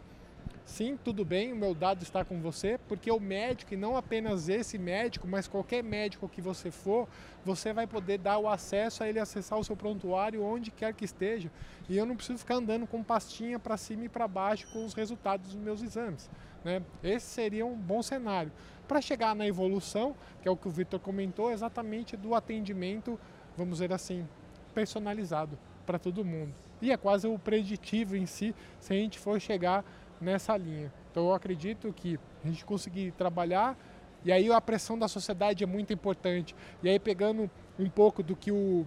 [0.68, 4.50] sim, tudo bem, o meu dado está com você, porque o médico, e não apenas
[4.50, 7.08] esse médico, mas qualquer médico que você for,
[7.42, 11.06] você vai poder dar o acesso a ele acessar o seu prontuário onde quer que
[11.06, 11.50] esteja.
[11.88, 14.92] E eu não preciso ficar andando com pastinha para cima e para baixo com os
[14.92, 16.28] resultados dos meus exames.
[16.62, 16.82] Né?
[17.02, 18.52] Esse seria um bom cenário.
[18.86, 23.18] Para chegar na evolução, que é o que o Victor comentou, exatamente do atendimento,
[23.56, 24.28] vamos dizer assim,
[24.74, 26.54] personalizado para todo mundo.
[26.82, 29.82] E é quase o preditivo em si, se a gente for chegar
[30.20, 30.92] nessa linha.
[31.10, 33.76] Então eu acredito que a gente conseguir trabalhar
[34.24, 36.54] e aí a pressão da sociedade é muito importante.
[36.82, 38.86] E aí pegando um pouco do que o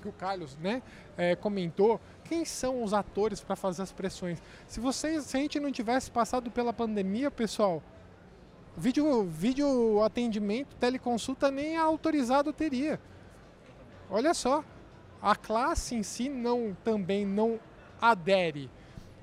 [0.00, 0.80] que o Carlos né,
[1.16, 4.40] é, comentou, quem são os atores para fazer as pressões?
[4.64, 7.82] Se vocês, se a gente não tivesse passado pela pandemia, pessoal,
[8.76, 13.00] vídeo, vídeo atendimento, teleconsulta nem autorizado teria.
[14.08, 14.64] Olha só,
[15.20, 17.58] a classe em si não também não
[18.00, 18.70] adere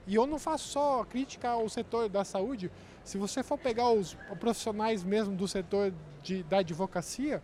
[0.08, 2.72] e eu não faço só crítica ao setor da saúde.
[3.04, 7.42] Se você for pegar os profissionais mesmo do setor de, da advocacia,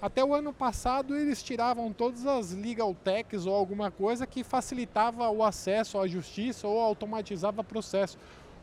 [0.00, 5.28] até o ano passado eles tiravam todas as legal techs ou alguma coisa que facilitava
[5.30, 8.18] o acesso à justiça ou automatizava o processo.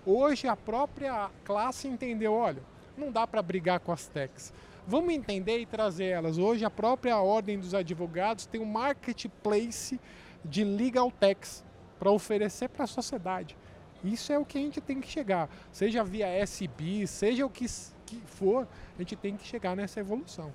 [0.05, 2.61] Hoje a própria classe entendeu, olha,
[2.97, 4.53] não dá para brigar com as techs.
[4.85, 6.37] Vamos entender e trazer elas.
[6.37, 9.99] Hoje a própria ordem dos advogados tem um marketplace
[10.43, 11.63] de legal techs
[12.01, 13.55] para oferecer para a sociedade.
[14.03, 17.67] Isso é o que a gente tem que chegar, seja via SB, seja o que,
[18.07, 20.51] que for, a gente tem que chegar nessa evolução.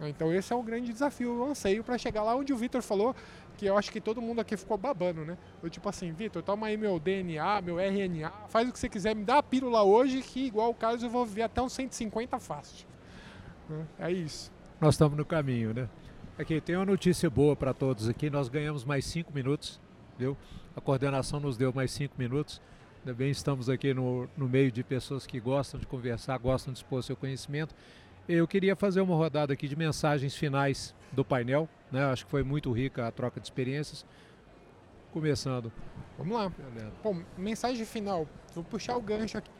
[0.00, 3.12] Então esse é o grande desafio, o anseio para chegar lá onde o Vitor falou,
[3.56, 5.36] que eu acho que todo mundo aqui ficou babando, né?
[5.60, 9.16] Eu tipo assim, Vitor, toma aí meu DNA, meu RNA, faz o que você quiser,
[9.16, 12.38] me dá a pílula hoje que igual o Carlos eu vou viver até uns 150
[12.38, 12.86] fácil.
[13.98, 14.52] É isso.
[14.80, 15.88] Nós estamos no caminho, né?
[16.38, 19.80] Aqui tem uma notícia boa para todos aqui, nós ganhamos mais cinco minutos,
[20.18, 20.36] viu?
[20.76, 22.60] A coordenação nos deu mais cinco minutos.
[23.00, 26.80] Ainda bem estamos aqui no, no meio de pessoas que gostam de conversar, gostam de
[26.80, 27.74] expor seu conhecimento.
[28.28, 31.68] Eu queria fazer uma rodada aqui de mensagens finais do painel.
[31.90, 32.04] Né?
[32.04, 34.04] Acho que foi muito rica a troca de experiências.
[35.12, 35.72] Começando.
[36.18, 36.52] Vamos lá.
[37.02, 38.28] Bom, mensagem final.
[38.54, 39.50] Vou puxar o gancho aqui.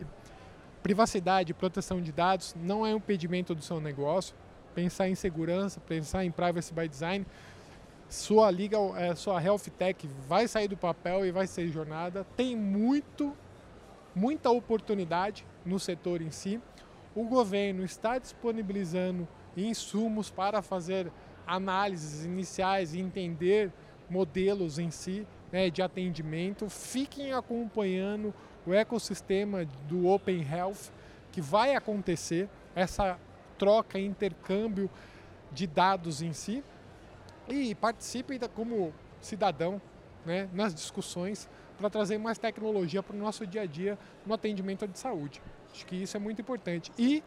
[0.82, 4.34] Privacidade, proteção de dados não é um impedimento do seu negócio.
[4.74, 7.24] Pensar em segurança, pensar em privacy by design
[8.08, 12.24] sua liga, é, sua health tech vai sair do papel e vai ser jornada.
[12.36, 13.36] Tem muito,
[14.14, 16.60] muita oportunidade no setor em si.
[17.14, 21.12] O governo está disponibilizando insumos para fazer
[21.46, 23.70] análises iniciais e entender
[24.08, 26.70] modelos em si né, de atendimento.
[26.70, 28.32] Fiquem acompanhando
[28.66, 30.92] o ecossistema do Open Health
[31.30, 33.18] que vai acontecer, essa
[33.58, 34.88] troca, intercâmbio
[35.52, 36.62] de dados em si
[37.48, 39.80] e participem como cidadão
[40.24, 44.86] né, nas discussões para trazer mais tecnologia para o nosso dia a dia no atendimento
[44.86, 45.40] de saúde.
[45.72, 46.92] Acho que isso é muito importante.
[46.98, 47.22] E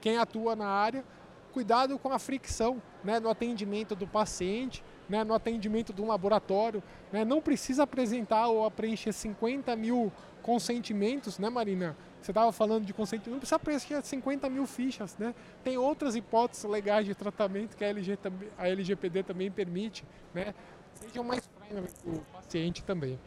[0.00, 1.04] quem atua na área,
[1.52, 6.82] cuidado com a fricção né, no atendimento do paciente, né, no atendimento de um laboratório.
[7.12, 11.96] Né, não precisa apresentar ou preencher 50 mil consentimentos, né, Marina?
[12.24, 15.34] Você estava falando de consentimento, não precisa preencher 50 mil fichas, né?
[15.62, 18.18] Tem outras hipóteses legais de tratamento que a, LG,
[18.56, 20.54] a LGPD também permite, né?
[20.94, 23.20] Sejam mais friendly para o paciente também.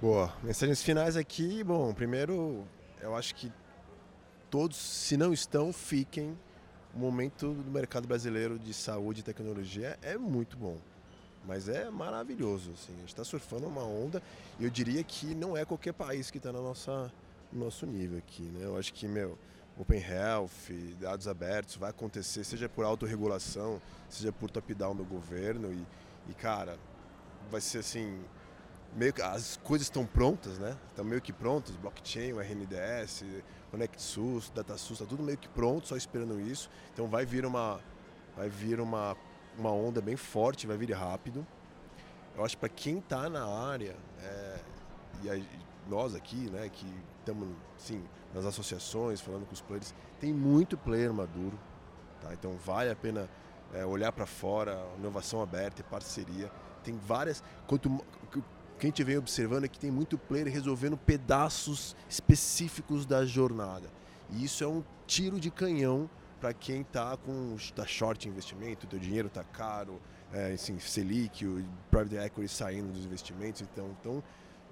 [0.00, 0.32] Boa.
[0.42, 1.62] Mensagens finais aqui.
[1.62, 2.64] Bom, primeiro,
[3.02, 3.52] eu acho que
[4.50, 6.38] todos, se não estão, fiquem.
[6.94, 10.78] O momento do mercado brasileiro de saúde e tecnologia é muito bom.
[11.46, 12.70] Mas é maravilhoso.
[12.72, 12.94] Assim.
[12.94, 14.22] A gente está surfando uma onda
[14.58, 16.62] e eu diria que não é qualquer país que está no
[17.58, 18.42] nosso nível aqui.
[18.42, 18.64] Né?
[18.64, 19.38] Eu acho que, meu,
[19.78, 20.50] Open Health,
[21.00, 25.72] dados abertos, vai acontecer, seja por autorregulação, seja por top-down do governo.
[25.72, 25.86] E,
[26.30, 26.78] e, cara,
[27.50, 28.20] vai ser assim.
[28.96, 30.78] Meio que as coisas estão prontas, né?
[30.90, 33.24] Estão meio que prontas, blockchain, o RNDS,
[33.72, 36.70] ConnectSUS, DataSUS, está tudo meio que pronto, só esperando isso.
[36.92, 37.80] Então vai vir uma,
[38.36, 39.16] vai vir uma,
[39.58, 41.44] uma onda bem forte, vai vir rápido.
[42.36, 44.58] Eu acho que para quem está na área, é,
[45.24, 45.44] e a,
[45.88, 46.86] nós aqui, né, que
[47.24, 47.48] estamos,
[47.78, 48.02] sim,
[48.34, 51.58] nas associações, falando com os players, tem muito player maduro,
[52.20, 52.32] tá?
[52.34, 53.28] Então vale a pena
[53.72, 56.50] é, olhar para fora, inovação aberta e parceria.
[56.82, 57.42] Tem várias.
[57.66, 58.02] Quanto, o
[58.78, 63.88] que a gente vem observando é que tem muito player resolvendo pedaços específicos da jornada.
[64.30, 66.08] E isso é um tiro de canhão
[66.40, 70.00] para quem está com tá short investimento, teu dinheiro está caro,
[70.32, 74.22] é, assim, Selic, o private equity saindo dos investimentos, então, então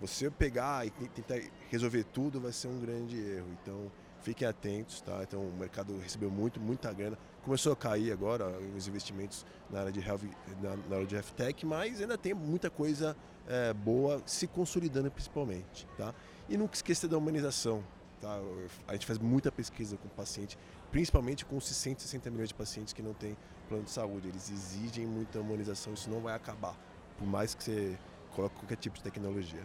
[0.02, 1.40] você pegar e tentar
[1.70, 3.46] resolver tudo vai ser um grande erro.
[3.62, 3.90] Então,
[4.20, 5.20] fiquem atentos, tá?
[5.22, 7.16] Então, o mercado recebeu muito, muita grana.
[7.44, 10.22] Começou a cair agora os investimentos na área de health,
[10.60, 15.08] na, na área de health tech, mas ainda tem muita coisa é, boa se consolidando
[15.08, 16.12] principalmente, tá?
[16.48, 17.84] E nunca esqueça da humanização,
[18.20, 18.40] tá?
[18.88, 20.58] A gente faz muita pesquisa com o paciente,
[20.90, 23.36] principalmente com os 160 milhões de pacientes que não têm
[23.68, 24.28] plano de saúde.
[24.28, 26.76] Eles exigem muita humanização, isso não vai acabar,
[27.16, 27.96] por mais que você
[28.34, 29.64] coloque qualquer tipo de tecnologia.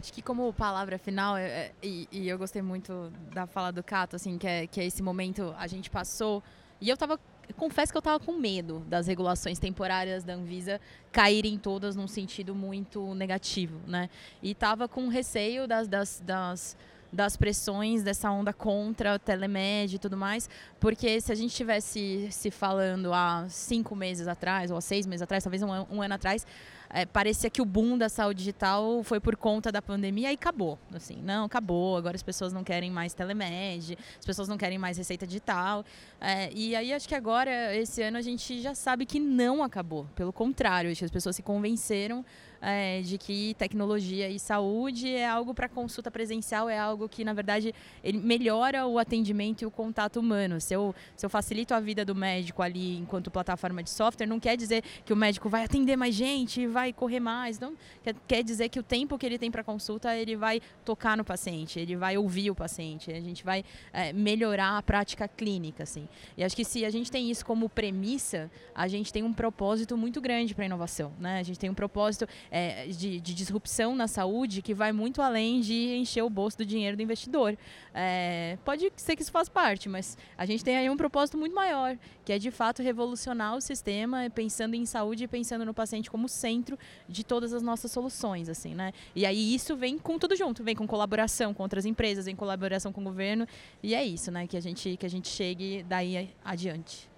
[0.00, 3.82] Acho que como palavra final, é, é, e, e, eu gostei muito da fala do
[3.82, 6.42] Cato, assim, que é, que é esse momento a gente passou.
[6.80, 7.18] E eu tava.
[7.56, 10.78] Confesso que eu tava com medo das regulações temporárias da Anvisa
[11.10, 14.10] caírem todas num sentido muito negativo, né?
[14.42, 16.76] E tava com receio das, das, das
[17.12, 22.28] das pressões dessa onda contra o telemed e tudo mais, porque se a gente tivesse
[22.30, 26.14] se falando há cinco meses atrás, ou há seis meses atrás, talvez um, um ano
[26.14, 26.46] atrás,
[26.90, 30.78] é, parecia que o boom da saúde digital foi por conta da pandemia e acabou.
[30.94, 31.96] Assim, não, acabou.
[31.96, 35.84] Agora as pessoas não querem mais telemed, as pessoas não querem mais receita digital.
[36.20, 40.06] É, e aí acho que agora, esse ano, a gente já sabe que não acabou.
[40.14, 42.24] Pelo contrário, acho que as pessoas se convenceram
[42.60, 47.32] é, de que tecnologia e saúde é algo para consulta presencial, é algo que, na
[47.32, 50.60] verdade, ele melhora o atendimento e o contato humano.
[50.60, 54.40] Se eu, se eu facilito a vida do médico ali enquanto plataforma de software, não
[54.40, 57.58] quer dizer que o médico vai atender mais gente, vai correr mais.
[57.58, 61.16] Não, quer, quer dizer que o tempo que ele tem para consulta, ele vai tocar
[61.16, 65.82] no paciente, ele vai ouvir o paciente, a gente vai é, melhorar a prática clínica.
[65.82, 66.08] Assim.
[66.36, 69.96] E acho que se a gente tem isso como premissa, a gente tem um propósito
[69.96, 71.12] muito grande para a inovação.
[71.18, 71.38] Né?
[71.38, 75.60] A gente tem um propósito é, de, de, disrupção na saúde que vai muito além
[75.60, 77.56] de encher o bolso do dinheiro do investidor.
[77.94, 81.54] É, pode ser que isso faça parte, mas a gente tem aí um propósito muito
[81.54, 86.10] maior, que é de fato revolucionar o sistema, pensando em saúde e pensando no paciente
[86.10, 86.78] como centro
[87.08, 88.92] de todas as nossas soluções, assim, né?
[89.14, 92.92] E aí isso vem com tudo junto, vem com colaboração com outras empresas, em colaboração
[92.92, 93.46] com o governo,
[93.82, 94.46] e é isso, né?
[94.46, 97.08] Que a gente que a gente chegue daí adiante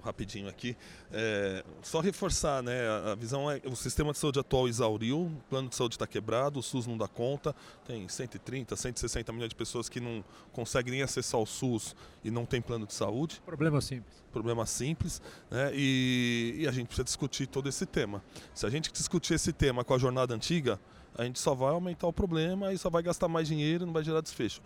[0.00, 0.76] rapidinho aqui.
[1.12, 2.88] É, só reforçar, né?
[3.10, 6.58] A visão é o sistema de saúde atual exauriu, o plano de saúde está quebrado,
[6.58, 7.54] o SUS não dá conta,
[7.86, 11.94] tem 130, 160 milhões de pessoas que não conseguem nem acessar o SUS
[12.24, 13.40] e não tem plano de saúde.
[13.44, 14.22] Problema simples.
[14.32, 15.70] Problema simples, né?
[15.74, 18.22] E, e a gente precisa discutir todo esse tema.
[18.54, 20.78] Se a gente discutir esse tema com a jornada antiga,
[21.16, 23.92] a gente só vai aumentar o problema e só vai gastar mais dinheiro e não
[23.92, 24.62] vai gerar desfecho.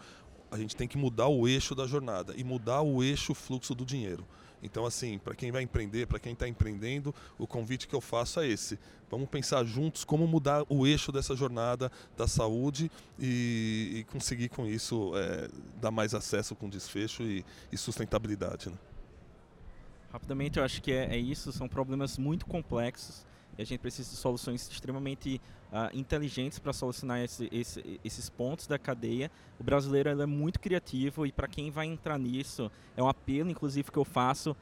[0.51, 3.85] A gente tem que mudar o eixo da jornada e mudar o eixo fluxo do
[3.85, 4.25] dinheiro.
[4.65, 8.41] Então, assim, para quem vai empreender, para quem está empreendendo, o convite que eu faço
[8.41, 8.79] é esse.
[9.11, 14.67] Vamos pensar juntos como mudar o eixo dessa jornada da saúde e, e conseguir com
[14.67, 15.49] isso é,
[15.81, 18.71] dar mais acesso com desfecho e, e sustentabilidade.
[18.71, 18.77] Né?
[20.11, 21.53] Rapidamente, eu acho que é, é isso.
[21.53, 23.27] São problemas muito complexos
[23.59, 25.43] e a gente precisa de soluções extremamente
[25.75, 29.31] uh, inteligentes para solucionar esse, esse, esses pontos da cadeia.
[29.59, 33.91] O brasileiro é muito criativo e para quem vai entrar nisso, é um apelo, inclusive,
[33.91, 34.57] que eu faço,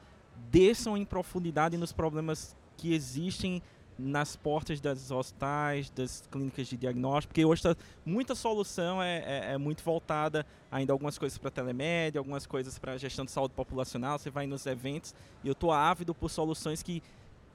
[0.49, 3.61] desçam em profundidade nos problemas que existem
[3.97, 9.51] nas portas das hospitais, das clínicas de diagnóstico, porque hoje tá, muita solução é, é,
[9.53, 14.17] é, muito voltada ainda algumas coisas para telemédia, algumas coisas para gestão de saúde populacional,
[14.17, 17.03] você vai nos eventos e eu estou ávido por soluções que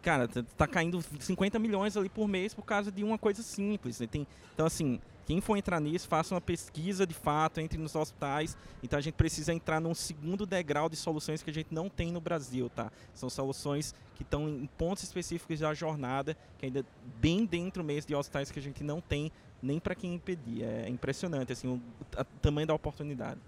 [0.03, 4.01] cara, tá caindo 50 milhões ali por mês por causa de uma coisa simples.
[4.01, 4.07] Né?
[4.07, 8.57] Tem, então, assim, Quem for entrar nisso, faça uma pesquisa de fato, entre nos hospitais.
[8.83, 12.11] Então a gente precisa entrar num segundo degrau de soluções que a gente não tem
[12.11, 12.91] no Brasil, tá?
[13.13, 16.83] São soluções que estão em pontos específicos da jornada, que ainda
[17.21, 19.31] bem dentro mesmo de hospitais que a gente não tem
[19.63, 20.63] nem para quem impedir.
[20.63, 21.75] É impressionante assim o,
[22.19, 23.39] o tamanho da oportunidade.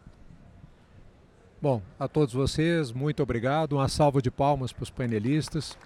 [1.63, 3.73] Bom, a todos vocês, muito obrigado.
[3.73, 5.79] Uma salva de palmas para os painelistas.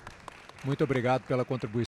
[0.65, 1.94] Muito obrigado pela contribuição.